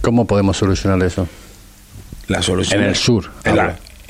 ¿Cómo 0.00 0.26
podemos 0.26 0.56
solucionar 0.56 1.02
eso? 1.02 1.28
La 2.28 2.42
solución 2.42 2.82
en 2.82 2.88
el 2.88 2.96
sur. 2.96 3.30
En 3.44 3.56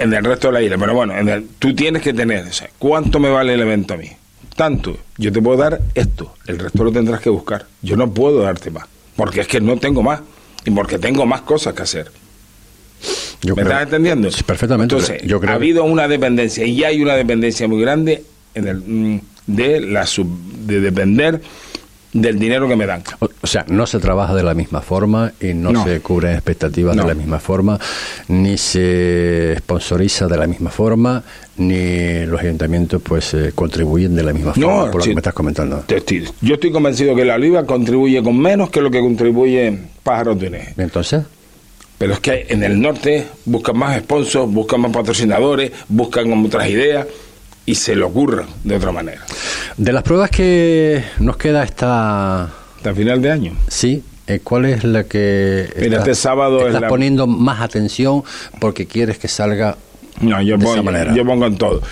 en 0.02 0.12
el 0.12 0.24
resto 0.24 0.48
de 0.48 0.52
la 0.54 0.62
isla. 0.62 0.78
Pero 0.78 0.94
bueno, 0.94 1.14
tú 1.58 1.74
tienes 1.74 2.02
que 2.02 2.12
tener, 2.12 2.44
¿cuánto 2.78 3.18
me 3.18 3.30
vale 3.30 3.54
el 3.54 3.60
evento 3.60 3.94
a 3.94 3.96
mí? 3.96 4.10
Tanto, 4.56 4.96
yo 5.16 5.32
te 5.32 5.40
puedo 5.40 5.58
dar 5.58 5.80
esto, 5.94 6.34
el 6.46 6.58
resto 6.58 6.84
lo 6.84 6.92
tendrás 6.92 7.20
que 7.20 7.30
buscar. 7.30 7.66
Yo 7.80 7.96
no 7.96 8.12
puedo 8.12 8.42
darte 8.42 8.70
más, 8.70 8.86
porque 9.16 9.40
es 9.40 9.48
que 9.48 9.60
no 9.60 9.78
tengo 9.78 10.02
más 10.02 10.20
y 10.64 10.70
porque 10.70 10.98
tengo 10.98 11.24
más 11.24 11.42
cosas 11.42 11.74
que 11.74 11.82
hacer. 11.82 12.10
¿Me 13.44 13.62
estás 13.62 13.82
entendiendo? 13.82 14.30
Sí, 14.30 14.44
perfectamente. 14.44 14.94
Entonces, 14.94 15.22
yo 15.26 15.40
creo 15.40 15.52
ha 15.52 15.54
habido 15.56 15.84
una 15.84 16.06
dependencia 16.06 16.64
y 16.64 16.84
hay 16.84 17.02
una 17.02 17.14
dependencia 17.14 17.66
muy 17.66 17.80
grande 17.80 18.22
en 18.54 18.68
el, 18.68 18.76
mm, 18.76 19.20
de, 19.46 19.80
la 19.80 20.06
sub, 20.06 20.28
de 20.66 20.80
depender 20.80 21.40
del 22.12 22.38
dinero 22.38 22.68
que 22.68 22.77
me 22.77 22.87
dan. 22.87 23.03
O, 23.18 23.46
sea, 23.46 23.64
no 23.68 23.87
se 23.87 23.98
trabaja 23.98 24.35
de 24.35 24.42
la 24.42 24.55
misma 24.55 24.83
forma 24.83 25.33
y 25.40 25.55
no, 25.55 25.85
se 25.85 26.01
cubren 26.01 26.35
expectativas 26.35 26.96
de 26.96 27.05
la 27.05 27.14
misma 27.14 27.38
forma, 27.38 27.79
ni 28.29 28.59
se 28.59 29.57
sponsoriza 29.59 30.27
de 30.27 30.37
la 30.37 30.46
misma 30.46 30.70
forma, 30.70 31.22
ni 31.57 32.27
los 32.27 32.40
ayuntamientos 32.40 33.01
pues 33.03 33.35
eh, 33.35 33.53
contribuyen 33.55 34.14
de 34.14 34.22
la 34.22 34.33
misma 34.33 34.53
forma, 34.53 34.90
por 34.90 35.01
lo 35.01 35.05
que 35.05 35.14
me 35.14 35.20
estás 35.20 35.35
comentando. 35.35 35.85
yo 36.40 36.55
estoy 36.55 36.70
convencido 36.70 37.14
que 37.14 37.25
la 37.25 37.35
oliva 37.35 37.64
contribuye 37.64 38.22
con 38.22 38.38
menos 38.38 38.70
que 38.70 38.81
lo 38.81 38.90
que 38.90 39.01
contribuye 39.01 39.79
Pájaros 40.03 40.38
de 40.40 40.72
Entonces... 40.77 41.22
Pero 41.98 42.14
es 42.14 42.20
que 42.20 42.46
en 42.48 42.64
el 42.64 42.81
norte 42.81 43.29
buscan 43.44 43.79
más 43.79 43.96
sponsors, 44.01 44.53
buscan 44.53 44.81
más 44.81 44.90
patrocinadores, 44.90 45.70
buscan 45.88 46.33
otras 46.44 46.68
ideas 46.68 47.07
y 47.64 47.77
se 47.77 47.94
le 47.94 48.03
ocurra 48.03 48.44
de 48.64 48.75
otra 48.75 48.90
manera. 48.90 49.25
De 49.76 49.92
las 49.92 50.02
pruebas 50.02 50.30
que 50.30 51.02
nos 51.18 51.37
queda 51.37 51.62
hasta... 51.62 52.44
Hasta 52.44 52.94
final 52.94 53.22
de 53.22 53.30
año. 53.30 53.52
Sí, 53.68 54.02
eh, 54.26 54.40
¿Cuál 54.42 54.66
es 54.66 54.85
la 54.85 55.04
que 55.04 55.68
Mira, 55.80 55.98
este 55.98 56.14
sábado 56.14 56.66
estás 56.66 56.85
poniendo 56.85 57.26
más 57.26 57.61
atención 57.61 58.22
porque 58.61 58.87
quieres 58.87 59.18
que 59.18 59.28
salga 59.28 59.76
no, 60.20 60.40
yo 60.42 60.56
de 60.56 60.64
pongo, 60.64 60.74
esa 60.74 60.82
manera? 60.82 61.14
Yo 61.14 61.24
pongo 61.24 61.46
en 61.46 61.56
todo. 61.56 61.82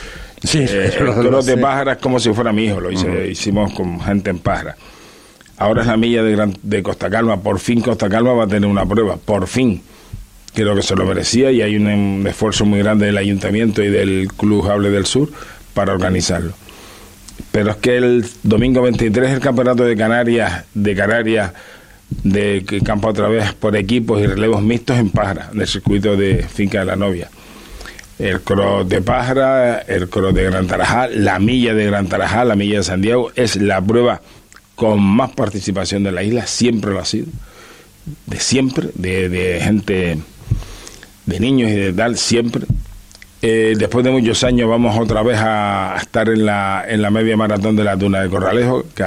Sí, 0.43 0.65
eh, 0.69 0.93
el 0.99 1.45
de 1.45 1.57
pájara 1.59 1.93
es 1.93 1.99
como 1.99 2.19
si 2.19 2.33
fuera 2.33 2.53
mi 2.53 2.65
hijo, 2.65 2.81
lo 2.81 2.91
hicimos 2.91 3.73
con 3.75 4.01
gente 4.01 4.31
en 4.31 4.39
pájara. 4.39 4.77
Ahora 5.59 5.83
es 5.83 5.89
la 5.89 5.97
milla 5.97 6.23
de, 6.23 6.55
de 6.63 6.83
Costa 6.83 7.11
Calma, 7.11 7.41
por 7.41 7.59
fin 7.59 7.83
Costa 7.83 8.09
Calma 8.09 8.33
va 8.33 8.45
a 8.45 8.49
tener 8.49 8.69
una 8.69 8.87
prueba, 8.87 9.17
por 9.17 9.47
fin. 9.47 9.83
Creo 10.55 10.75
que 10.75 10.83
se 10.83 10.97
lo 10.97 11.05
merecía 11.05 11.51
y 11.53 11.63
hay 11.63 11.77
un, 11.77 11.87
un 11.87 12.27
esfuerzo 12.27 12.65
muy 12.65 12.79
grande 12.79 13.07
del 13.07 13.19
ayuntamiento 13.19 13.83
y 13.83 13.89
del 13.89 14.29
Club 14.37 14.67
Jable 14.67 14.91
del 14.91 15.05
Sur 15.07 15.31
para 15.75 15.93
organizarlo. 15.93 16.53
Pero 17.53 17.71
es 17.71 17.77
que 17.77 17.97
el 17.97 18.27
domingo 18.43 18.83
23 18.83 19.29
es 19.29 19.35
el 19.35 19.41
campeonato 19.41 19.85
de 19.85 19.97
Canarias, 19.97 20.65
de 20.75 20.95
Canarias, 20.95 21.53
de 22.25 22.65
campo 22.85 23.09
otra 23.09 23.29
vez 23.29 23.53
por 23.55 23.77
equipos 23.77 24.21
y 24.21 24.27
relevos 24.27 24.63
mixtos 24.63 24.99
en 24.99 25.11
Pájara, 25.11 25.51
del 25.53 25.67
circuito 25.67 26.17
de 26.17 26.43
Finca 26.43 26.81
de 26.81 26.87
la 26.87 26.97
Novia. 26.97 27.29
el 28.19 28.43
cross 28.43 28.89
de 28.89 29.01
Pájara, 29.01 29.79
el 29.79 30.09
cross 30.09 30.35
de 30.35 30.45
Gran 30.45 30.67
Tarajal, 30.67 31.25
la 31.25 31.39
milla 31.39 31.73
de 31.73 31.87
Gran 31.87 32.07
Tarajal, 32.07 32.49
la 32.49 32.57
milla 32.57 32.79
de 32.79 32.83
Santiago, 32.83 33.31
es 33.35 33.57
la 33.57 33.81
prueba 33.81 34.21
con 34.75 35.01
más 35.03 35.31
participación 35.33 36.03
de 36.03 36.13
la 36.13 36.23
isla, 36.23 36.47
siempre 36.47 36.91
lo 36.91 37.01
ha 37.01 37.05
sido, 37.05 37.27
de 38.27 38.41
siempre, 38.41 38.89
de, 38.95 39.61
gente, 39.63 40.19
de 41.27 41.41
niños 41.41 41.71
y 41.71 41.75
de 41.75 41.93
tal, 41.93 42.17
siempre. 42.19 42.67
Eh, 43.43 43.75
después 43.79 44.05
de 44.05 44.11
muchos 44.11 44.45
años 44.45 44.69
vamos 44.69 44.99
otra 44.99 45.23
vez 45.23 45.39
a, 45.41 45.97
estar 46.01 46.29
en 46.29 46.45
la, 46.45 46.85
en 46.87 47.01
la 47.01 47.11
media 47.11 47.37
maratón 47.37 47.77
de 47.77 47.85
la 47.85 47.97
Duna 47.97 48.21
de 48.21 48.29
Corralejo, 48.29 48.85
que 48.95 49.05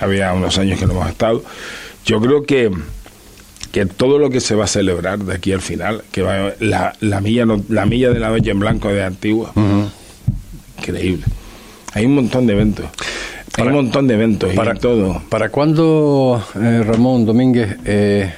había 0.00 0.32
unos 0.32 0.58
años 0.58 0.78
que 0.78 0.86
no 0.86 0.92
hemos 0.92 1.08
estado. 1.08 1.42
Yo 2.04 2.20
creo 2.20 2.44
que 2.44 2.70
que 3.74 3.86
todo 3.86 4.20
lo 4.20 4.30
que 4.30 4.40
se 4.40 4.54
va 4.54 4.64
a 4.64 4.68
celebrar 4.68 5.18
de 5.18 5.34
aquí 5.34 5.50
al 5.50 5.60
final, 5.60 6.04
que 6.12 6.22
va 6.22 6.52
la, 6.60 6.94
la 7.00 7.20
milla 7.20 7.44
la 7.68 7.86
milla 7.86 8.10
de 8.10 8.20
la 8.20 8.28
noche 8.28 8.52
en 8.52 8.60
blanco 8.60 8.88
de 8.88 9.02
Antigua, 9.02 9.52
increíble. 10.78 11.24
Hay 11.92 12.06
un 12.06 12.14
montón 12.14 12.46
de 12.46 12.52
eventos. 12.52 12.86
Hay 13.56 13.66
un 13.66 13.72
montón 13.72 14.06
de 14.06 14.14
eventos 14.14 14.54
para, 14.54 14.76
y 14.76 14.78
todo. 14.78 15.20
¿Para 15.28 15.48
cuándo, 15.48 16.40
eh, 16.54 16.84
Ramón 16.86 17.26
Domínguez, 17.26 17.76
eh, 17.84 18.32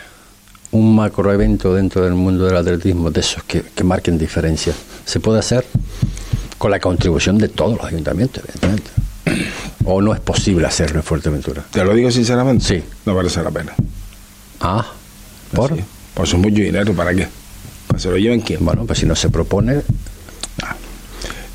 un 0.73 0.95
macroevento 0.95 1.75
dentro 1.75 2.03
del 2.03 2.15
mundo 2.15 2.47
del 2.47 2.57
atletismo 2.57 3.11
de 3.11 3.21
esos 3.21 3.43
que, 3.45 3.63
que 3.63 3.85
marquen 3.85 4.19
diferencia? 4.19 4.75
¿Se 5.05 5.21
puede 5.21 5.39
hacer? 5.39 5.65
Con 6.59 6.71
la 6.71 6.81
contribución 6.81 7.39
de 7.39 7.49
todos 7.49 7.77
los 7.77 7.87
ayuntamientos, 7.87 8.43
evidentemente. 8.45 8.91
¿O 9.85 10.01
no 10.01 10.15
es 10.15 10.21
posible 10.21 10.67
hacerlo 10.67 10.99
en 10.99 11.03
Fuerteventura? 11.03 11.65
Te 11.71 11.85
lo 11.85 11.95
digo 11.95 12.11
sinceramente. 12.11 12.65
Sí. 12.65 12.83
No 13.05 13.15
merece 13.15 13.43
la 13.43 13.51
pena. 13.51 13.73
Ah. 14.61 14.87
¿Por? 15.53 15.77
Pues 16.15 16.35
mucho 16.35 16.57
dinero, 16.57 16.95
¿para 16.95 17.15
qué? 17.15 17.29
¿Para 17.87 17.99
se 17.99 18.11
lo 18.11 18.17
lleven 18.17 18.41
quién? 18.41 18.65
Bueno, 18.65 18.85
pues 18.85 18.99
si 18.99 19.07
no 19.07 19.15
se 19.15 19.31
propone... 19.31 19.83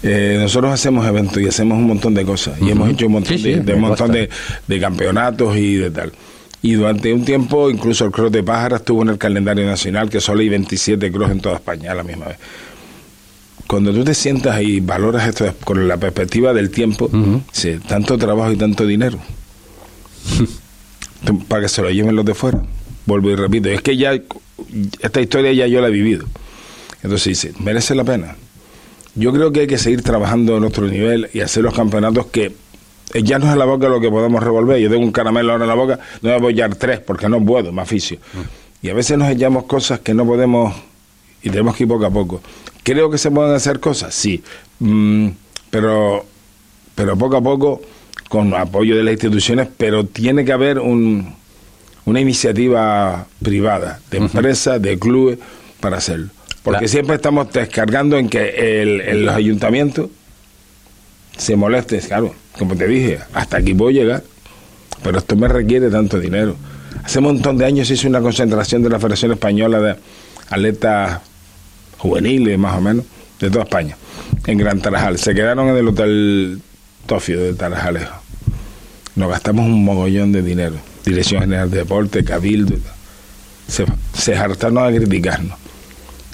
Eh, 0.04 0.38
nosotros 0.40 0.72
hacemos 0.72 1.06
eventos 1.06 1.38
y 1.40 1.48
hacemos 1.48 1.78
un 1.78 1.86
montón 1.86 2.16
de 2.16 2.26
cosas. 2.26 2.60
Y 2.60 2.72
hemos 2.72 2.90
hecho 2.90 3.06
un 3.06 3.12
montón, 3.12 3.42
de, 3.42 3.74
un 3.74 3.82
montón 3.82 4.12
de, 4.12 4.80
campeonatos 4.80 5.56
y 5.56 5.76
de 5.76 5.92
tal. 5.92 6.12
Y 6.62 6.74
durante 6.74 7.12
un 7.14 7.26
tiempo, 7.26 7.70
incluso 7.70 8.06
el 8.06 8.12
cross 8.12 8.32
de 8.32 8.44
pájaras 8.44 8.82
estuvo 8.82 9.02
en 9.02 9.10
el 9.10 9.18
calendario 9.18 9.66
nacional, 9.66 10.10
que 10.10 10.22
solo 10.22 10.42
hay 10.42 10.50
27 10.50 11.12
cross 11.12 11.32
en 11.32 11.40
toda 11.42 11.56
España 11.56 11.92
a 11.92 11.96
la 11.96 12.04
misma 12.04 12.28
vez. 12.28 12.38
Cuando 13.68 13.94
tú 13.94 14.04
te 14.04 14.14
sientas 14.14 14.62
y 14.62 14.80
valoras 14.80 15.28
esto 15.28 15.54
con 15.64 15.88
la 15.88 15.98
perspectiva 15.98 16.54
del 16.54 16.70
tiempo, 16.70 17.10
tanto 17.88 18.18
trabajo 18.18 18.52
y 18.52 18.58
tanto 18.58 18.86
dinero, 18.86 19.18
para 21.48 21.64
que 21.64 21.70
se 21.70 21.82
lo 21.82 21.90
lleven 21.90 22.16
los 22.16 22.26
de 22.26 22.34
fuera 22.34 22.62
vuelvo 23.06 23.32
y 23.32 23.36
repito, 23.36 23.70
es 23.70 23.82
que 23.82 23.98
ya 23.98 24.14
esta 25.02 25.22
historia 25.22 25.52
ya 25.54 25.68
yo 25.68 25.82
la 25.82 25.88
he 25.88 25.92
vivido. 25.92 26.26
Entonces 27.04 27.26
dice, 27.26 27.54
merece 27.60 27.96
la 27.96 28.04
pena. 28.04 28.36
Yo 29.16 29.34
creo 29.34 29.52
que 29.52 29.62
hay 29.62 29.68
que 29.68 29.78
seguir 29.78 30.04
trabajando 30.04 30.56
en 30.58 30.64
otro 30.64 30.88
nivel 30.88 31.30
y 31.34 31.42
hacer 31.42 31.64
los 31.64 31.74
campeonatos 31.74 32.28
que 32.28 32.54
ya 33.14 33.40
no 33.40 33.48
es 33.48 33.54
en 33.54 33.60
la 33.60 33.66
boca 33.66 33.88
lo 33.90 34.00
que 34.00 34.10
podemos 34.10 34.42
revolver. 34.42 34.80
Yo 34.80 34.90
tengo 34.90 35.04
un 35.04 35.12
caramelo 35.12 35.52
ahora 35.52 35.66
en 35.66 35.70
la 35.70 35.76
boca, 35.76 36.00
no 36.22 36.30
voy 36.30 36.32
a 36.32 36.38
apoyar 36.38 36.76
tres 36.76 37.00
porque 37.00 37.28
no 37.30 37.44
puedo, 37.44 37.72
me 37.72 37.82
aficio. 37.82 38.18
Y 38.82 38.90
a 38.90 38.94
veces 38.94 39.18
nos 39.18 39.30
echamos 39.30 39.66
cosas 39.66 40.00
que 40.00 40.14
no 40.14 40.26
podemos 40.26 40.74
y 41.44 41.50
tenemos 41.50 41.76
que 41.76 41.84
ir 41.84 41.90
poco 41.90 42.06
a 42.06 42.12
poco. 42.12 42.42
Creo 42.84 43.10
que 43.10 43.18
se 43.18 43.30
pueden 43.32 43.54
hacer 43.54 43.80
cosas, 43.80 44.14
sí, 44.14 44.44
mm, 44.80 45.28
pero, 45.70 46.26
pero 46.96 47.18
poco 47.18 47.38
a 47.38 47.42
poco, 47.42 47.82
con 48.28 48.54
apoyo 48.54 48.96
de 48.96 49.04
las 49.04 49.14
instituciones, 49.14 49.68
pero 49.78 50.06
tiene 50.06 50.46
que 50.46 50.52
haber 50.52 50.80
un, 50.80 51.36
una 52.06 52.20
iniciativa 52.20 53.28
privada, 53.44 54.00
de 54.10 54.18
empresa, 54.18 54.80
de 54.80 54.98
clubes, 54.98 55.38
para 55.80 55.98
hacerlo. 55.98 56.30
Porque 56.64 56.88
siempre 56.88 57.16
estamos 57.16 57.52
descargando 57.52 58.18
en 58.18 58.30
que 58.30 58.82
el, 58.82 59.26
los 59.26 59.36
ayuntamientos 59.36 60.10
se 61.42 61.56
molesten, 61.56 62.02
claro, 62.02 62.36
como 62.56 62.76
te 62.76 62.88
dije, 62.88 63.18
hasta 63.34 63.58
aquí 63.58 63.74
puedo 63.74 63.90
llegar, 63.90 64.24
pero 65.04 65.18
esto 65.18 65.36
me 65.36 65.48
requiere 65.48 65.90
tanto 65.90 66.20
dinero. 66.20 66.56
Hace 67.04 67.18
un 67.18 67.26
montón 67.26 67.58
de 67.58 67.66
años 67.66 67.90
hizo 67.90 68.08
una 68.08 68.22
concentración 68.22 68.84
de 68.84 68.92
la 68.92 69.00
Federación 69.00 69.32
Española 69.32 69.80
de 69.80 69.96
Atletas 70.52 71.20
Juveniles, 71.98 72.60
más 72.60 72.78
o 72.78 72.82
menos, 72.82 73.06
de 73.40 73.50
toda 73.50 73.64
España, 73.64 73.98
en 74.46 74.56
Gran 74.60 74.82
Tarajal. 74.82 75.18
Se 75.18 75.34
quedaron 75.34 75.70
en 75.70 75.78
el 75.78 75.88
Hotel 75.88 76.62
Tofio 77.08 77.42
de 77.42 77.56
Tarajalejo. 77.56 78.22
Nos 79.16 79.28
gastamos 79.32 79.66
un 79.66 79.84
mogollón 79.84 80.32
de 80.32 80.44
dinero 80.44 80.76
Dirección 81.04 81.42
General 81.42 81.72
de 81.72 81.78
Deporte, 81.78 82.24
Cabildo, 82.24 82.76
se, 83.68 83.86
se 84.14 84.38
a 84.38 84.48
criticarnos. 84.48 85.58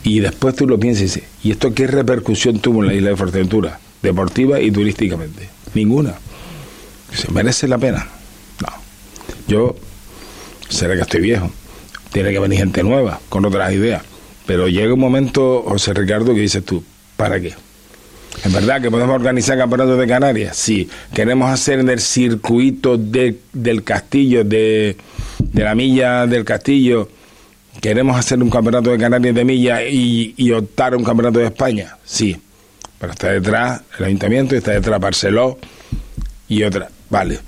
Y 0.03 0.19
después 0.19 0.53
tú 0.53 0.67
lo 0.67 0.77
piensas 0.77 0.99
y 0.99 1.05
dices, 1.05 1.23
¿y 1.43 1.51
esto 1.51 1.73
qué 1.73 1.87
repercusión 1.87 2.59
tuvo 2.59 2.81
en 2.81 2.87
la 2.87 2.93
isla 2.93 3.11
de 3.11 3.15
Fuerteventura? 3.15 3.79
Deportiva 4.01 4.59
y 4.59 4.71
turísticamente. 4.71 5.49
Ninguna. 5.73 6.15
¿Se 7.13 7.31
merece 7.31 7.67
la 7.67 7.77
pena? 7.77 8.07
No. 8.61 8.73
Yo, 9.47 9.75
será 10.69 10.95
que 10.95 11.01
estoy 11.01 11.21
viejo. 11.21 11.51
Tiene 12.11 12.31
que 12.31 12.39
venir 12.39 12.59
gente 12.59 12.83
nueva, 12.83 13.19
con 13.29 13.45
otras 13.45 13.71
ideas. 13.73 14.03
Pero 14.45 14.67
llega 14.67 14.93
un 14.93 14.99
momento, 14.99 15.63
José 15.67 15.93
Ricardo, 15.93 16.33
que 16.33 16.41
dices 16.41 16.63
tú, 16.63 16.83
¿para 17.17 17.39
qué? 17.39 17.53
¿Es 18.43 18.53
verdad 18.53 18.81
que 18.81 18.91
podemos 18.91 19.15
organizar 19.15 19.57
campeonatos 19.57 19.99
de 19.99 20.07
Canarias? 20.07 20.55
Sí. 20.55 20.89
¿Queremos 21.13 21.51
hacer 21.51 21.79
en 21.79 21.89
el 21.89 21.99
circuito 21.99 22.97
de, 22.97 23.39
del 23.51 23.83
castillo, 23.83 24.43
de, 24.43 24.95
de, 25.39 25.63
la 25.63 25.75
milla 25.75 26.27
del 26.27 26.45
castillo? 26.45 27.09
¿Queremos 27.81 28.17
hacer 28.17 28.41
un 28.41 28.49
campeonato 28.49 28.91
de 28.91 28.97
Canarias 28.97 29.35
de 29.35 29.43
milla 29.43 29.83
y, 29.83 30.33
y 30.37 30.51
optar 30.51 30.93
a 30.93 30.97
un 30.97 31.03
campeonato 31.03 31.39
de 31.39 31.47
España? 31.47 31.97
Sí. 32.05 32.37
Pero 32.99 33.13
está 33.13 33.31
detrás 33.31 33.81
el 33.99 34.05
ayuntamiento 34.05 34.55
y 34.55 34.59
está 34.59 34.71
detrás 34.71 34.99
Barceló 34.99 35.57
y 36.47 36.63
otra. 36.63 36.89
Vale. 37.09 37.39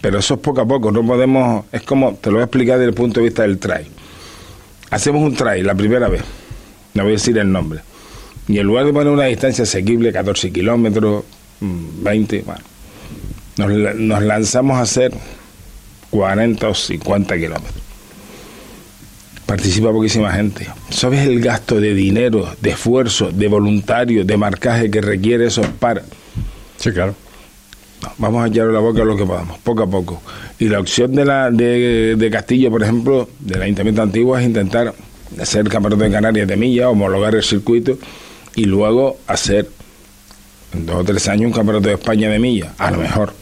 Pero 0.00 0.18
eso 0.18 0.34
es 0.34 0.40
poco 0.40 0.60
a 0.60 0.66
poco. 0.66 0.90
No 0.92 1.06
podemos. 1.06 1.64
Es 1.72 1.82
como. 1.82 2.14
Te 2.14 2.30
lo 2.30 2.36
voy 2.36 2.42
a 2.42 2.44
explicar 2.44 2.78
desde 2.78 2.88
el 2.90 2.94
punto 2.94 3.20
de 3.20 3.26
vista 3.26 3.42
del 3.42 3.58
trail. 3.58 3.88
Hacemos 4.90 5.22
un 5.22 5.34
trail 5.34 5.66
la 5.66 5.74
primera 5.74 6.08
vez. 6.08 6.22
No 6.94 7.04
voy 7.04 7.12
a 7.12 7.14
decir 7.14 7.38
el 7.38 7.50
nombre 7.50 7.80
y 8.50 8.58
en 8.58 8.66
lugar 8.66 8.84
de 8.84 8.92
poner 8.92 9.12
una 9.12 9.26
distancia 9.26 9.62
asequible, 9.62 10.12
14 10.12 10.50
kilómetros, 10.50 11.22
20, 11.60 12.40
mm, 12.40 12.44
bueno, 12.44 12.60
nos, 13.58 13.94
nos 13.94 14.22
lanzamos 14.22 14.76
a 14.76 14.80
hacer 14.80 15.12
40 16.10 16.68
o 16.68 16.74
50 16.74 17.36
kilómetros. 17.36 17.89
Participa 19.50 19.90
poquísima 19.90 20.30
gente. 20.30 20.68
¿Sabes 20.90 21.26
el 21.26 21.40
gasto 21.40 21.80
de 21.80 21.92
dinero, 21.92 22.48
de 22.60 22.70
esfuerzo, 22.70 23.32
de 23.32 23.48
voluntario, 23.48 24.24
de 24.24 24.36
marcaje 24.36 24.88
que 24.92 25.00
requiere 25.00 25.48
eso 25.48 25.62
para? 25.80 26.02
Sí, 26.76 26.92
claro. 26.92 27.16
vamos 28.16 28.44
a 28.44 28.46
echarle 28.46 28.72
la 28.72 28.78
boca 28.78 29.02
a 29.02 29.04
lo 29.04 29.16
que 29.16 29.26
podamos, 29.26 29.58
poco 29.58 29.82
a 29.82 29.90
poco. 29.90 30.22
Y 30.60 30.68
la 30.68 30.78
opción 30.78 31.16
de, 31.16 31.24
la, 31.24 31.50
de, 31.50 32.14
de 32.16 32.30
Castillo, 32.30 32.70
por 32.70 32.84
ejemplo, 32.84 33.28
del 33.40 33.62
Ayuntamiento 33.62 34.02
Antiguo, 34.02 34.38
es 34.38 34.46
intentar 34.46 34.94
hacer 35.40 35.62
el 35.62 35.68
Campeonato 35.68 36.04
de 36.04 36.12
Canarias 36.12 36.46
de 36.46 36.56
Milla, 36.56 36.88
homologar 36.88 37.34
el 37.34 37.42
circuito 37.42 37.98
y 38.54 38.66
luego 38.66 39.18
hacer 39.26 39.68
en 40.72 40.86
dos 40.86 40.94
o 40.94 41.04
tres 41.04 41.26
años 41.26 41.46
un 41.46 41.52
campeonato 41.52 41.88
de 41.88 41.94
España 41.94 42.30
de 42.30 42.38
milla, 42.38 42.72
a 42.78 42.92
lo 42.92 42.98
mejor. 42.98 43.32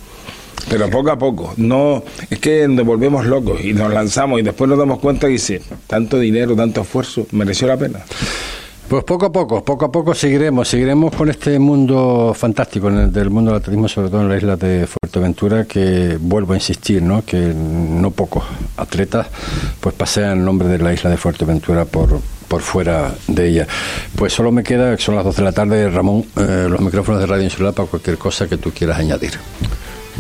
Pero 0.69 0.91
poco 0.91 1.11
a 1.11 1.19
poco, 1.19 1.55
no, 1.57 2.03
es 2.29 2.39
que 2.39 2.69
nos 2.69 2.85
volvemos 2.85 3.25
locos 3.25 3.61
y 3.63 3.73
nos 3.73 3.93
lanzamos 3.93 4.41
y 4.41 4.43
después 4.43 4.69
nos 4.69 4.79
damos 4.79 4.99
cuenta 4.99 5.29
y 5.29 5.33
dice, 5.33 5.63
tanto 5.87 6.19
dinero, 6.19 6.55
tanto 6.55 6.83
esfuerzo, 6.83 7.27
mereció 7.33 7.67
la 7.69 7.77
pena. 7.77 8.01
Pues 8.89 9.05
poco 9.05 9.27
a 9.27 9.33
poco, 9.33 9.63
poco 9.63 9.85
a 9.85 9.93
poco 9.93 10.15
seguiremos, 10.15 10.67
seguiremos 10.67 11.15
con 11.15 11.29
este 11.29 11.59
mundo 11.59 12.33
fantástico 12.35 12.89
en 12.89 12.97
el, 12.97 13.13
del 13.13 13.29
mundo 13.29 13.51
del 13.51 13.61
atletismo, 13.61 13.87
sobre 13.87 14.09
todo 14.09 14.23
en 14.23 14.31
la 14.31 14.37
isla 14.39 14.57
de 14.57 14.87
Fuerteventura, 14.87 15.67
que 15.67 16.17
vuelvo 16.19 16.55
a 16.55 16.57
insistir, 16.57 17.03
¿no? 17.03 17.23
que 17.23 17.53
no 17.55 18.11
pocos 18.13 18.45
atletas 18.79 19.27
pues 19.79 19.95
pasean 19.95 20.39
el 20.39 20.45
nombre 20.47 20.69
de 20.69 20.79
la 20.79 20.95
isla 20.95 21.11
de 21.11 21.19
Fuerteventura 21.19 21.85
por, 21.85 22.19
por 22.49 22.63
fuera 22.63 23.15
de 23.27 23.49
ella. 23.49 23.67
Pues 24.17 24.33
solo 24.33 24.53
me 24.53 24.63
queda, 24.63 24.97
que 24.97 25.03
son 25.03 25.17
las 25.17 25.25
12 25.25 25.37
de 25.37 25.45
la 25.45 25.53
tarde, 25.53 25.91
Ramón, 25.91 26.25
eh, 26.37 26.67
los 26.71 26.81
micrófonos 26.81 27.21
de 27.21 27.27
Radio 27.27 27.45
Insular 27.45 27.75
para 27.75 27.91
cualquier 27.91 28.17
cosa 28.17 28.49
que 28.49 28.57
tú 28.57 28.71
quieras 28.71 28.99
añadir. 28.99 29.33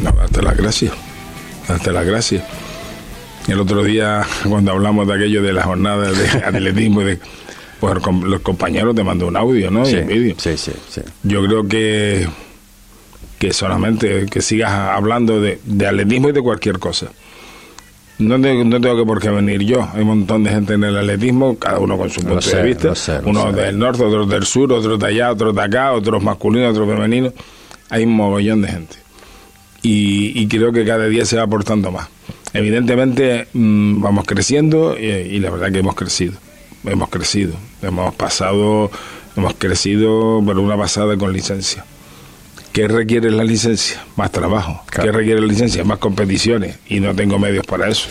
No, 0.02 0.12
darte 0.12 0.42
las 0.42 0.56
gracias, 0.56 0.92
darte 1.66 1.92
las 1.92 2.06
gracias. 2.06 2.44
El 3.46 3.60
otro 3.60 3.82
día, 3.82 4.26
cuando 4.48 4.72
hablamos 4.72 5.06
de 5.08 5.14
aquello 5.14 5.42
de 5.42 5.52
las 5.52 5.64
jornadas 5.64 6.16
de 6.16 6.28
atletismo, 6.44 7.00
de, 7.00 7.18
pues 7.80 7.94
los 8.22 8.40
compañeros 8.40 8.94
te 8.94 9.02
mandó 9.02 9.26
un 9.26 9.36
audio, 9.36 9.70
¿no? 9.70 9.84
Sí, 9.84 9.96
y 9.96 9.98
un 10.00 10.06
vídeo. 10.06 10.34
Sí, 10.38 10.56
sí, 10.56 10.72
sí. 10.88 11.00
Yo 11.22 11.42
creo 11.44 11.66
que, 11.66 12.28
que 13.38 13.52
solamente 13.52 14.26
que 14.26 14.42
sigas 14.42 14.72
hablando 14.72 15.40
de, 15.40 15.60
de 15.64 15.86
atletismo 15.86 16.28
y 16.28 16.32
de 16.32 16.42
cualquier 16.42 16.78
cosa 16.78 17.08
no 18.18 18.40
tengo, 18.40 18.64
no 18.64 18.80
tengo 18.80 18.96
que 18.96 19.04
por 19.04 19.20
qué 19.20 19.30
venir 19.30 19.62
yo. 19.62 19.88
Hay 19.94 20.02
un 20.02 20.08
montón 20.08 20.44
de 20.44 20.50
gente 20.50 20.74
en 20.74 20.84
el 20.84 20.96
atletismo, 20.96 21.56
cada 21.58 21.78
uno 21.78 21.96
con 21.96 22.10
su 22.10 22.20
punto 22.20 22.50
de 22.50 22.62
vista. 22.62 22.92
Uno 23.24 23.52
del 23.52 23.78
norte, 23.78 24.02
otros 24.02 24.28
del 24.28 24.44
sur, 24.44 24.72
otros 24.72 24.98
de 24.98 25.06
allá, 25.06 25.30
otros 25.30 25.54
de 25.54 25.62
acá, 25.62 25.92
otros 25.92 26.22
masculinos, 26.22 26.72
otros 26.72 26.88
femeninos. 26.88 27.32
Hay 27.90 28.04
un 28.04 28.12
mogollón 28.14 28.62
de 28.62 28.68
gente. 28.68 28.96
Y, 29.82 30.46
creo 30.48 30.72
que 30.72 30.84
cada 30.84 31.06
día 31.06 31.24
se 31.24 31.36
va 31.36 31.44
aportando 31.44 31.90
más. 31.90 32.08
Evidentemente 32.52 33.46
mm, 33.52 34.00
vamos 34.00 34.24
creciendo 34.26 34.98
y, 34.98 35.38
la 35.38 35.50
verdad 35.50 35.72
que 35.72 35.78
hemos 35.78 35.94
crecido. 35.94 36.34
Hemos 36.84 37.08
crecido. 37.08 37.54
Hemos 37.82 38.14
pasado 38.14 38.90
Hemos 39.38 39.54
crecido 39.54 40.42
por 40.44 40.58
una 40.58 40.76
pasada 40.76 41.16
con 41.16 41.32
licencia. 41.32 41.84
¿Qué 42.72 42.88
requiere 42.88 43.30
la 43.30 43.44
licencia? 43.44 44.04
Más 44.16 44.32
trabajo. 44.32 44.82
¿Qué 44.90 45.12
requiere 45.12 45.40
la 45.40 45.46
licencia? 45.46 45.84
Más 45.84 45.98
competiciones. 45.98 46.80
Y 46.88 46.98
no 46.98 47.14
tengo 47.14 47.38
medios 47.38 47.64
para 47.64 47.88
eso. 47.88 48.08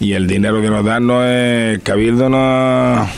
Y 0.00 0.12
el 0.12 0.26
dinero 0.26 0.60
que 0.60 0.68
nos 0.68 0.84
dan 0.84 1.06
no 1.06 1.26
es 1.26 1.82
cabildo, 1.82 2.28
no. 2.28 3.08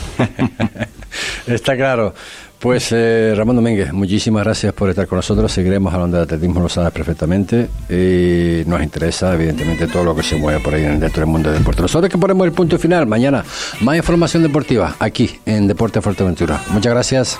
Está 1.47 1.75
claro. 1.75 2.15
Pues 2.63 2.93
eh, 2.93 3.33
Ramón 3.35 3.57
Domínguez, 3.57 3.91
muchísimas 3.91 4.45
gracias 4.45 4.71
por 4.71 4.89
estar 4.89 5.05
con 5.05 5.17
nosotros. 5.17 5.51
Seguiremos 5.51 5.93
hablando 5.93 6.15
de 6.15 6.23
atletismo, 6.23 6.61
lo 6.61 6.69
sabes 6.69 6.93
perfectamente. 6.93 7.67
Y 7.89 8.63
nos 8.65 8.81
interesa, 8.81 9.33
evidentemente, 9.33 9.85
todo 9.87 10.05
lo 10.05 10.15
que 10.15 10.23
se 10.23 10.37
mueve 10.37 10.61
por 10.61 10.73
ahí 10.73 10.83
dentro 10.83 11.19
del 11.19 11.25
mundo 11.25 11.49
del 11.49 11.59
deporte. 11.59 11.81
Nosotros 11.81 12.09
que 12.09 12.17
ponemos 12.17 12.47
el 12.47 12.53
punto 12.53 12.79
final 12.79 13.05
mañana. 13.05 13.43
Más 13.81 13.97
información 13.97 14.43
deportiva 14.43 14.95
aquí 14.99 15.41
en 15.45 15.67
Deporte 15.67 15.99
Fuerteventura. 15.99 16.63
Muchas 16.69 16.93
gracias. 16.93 17.39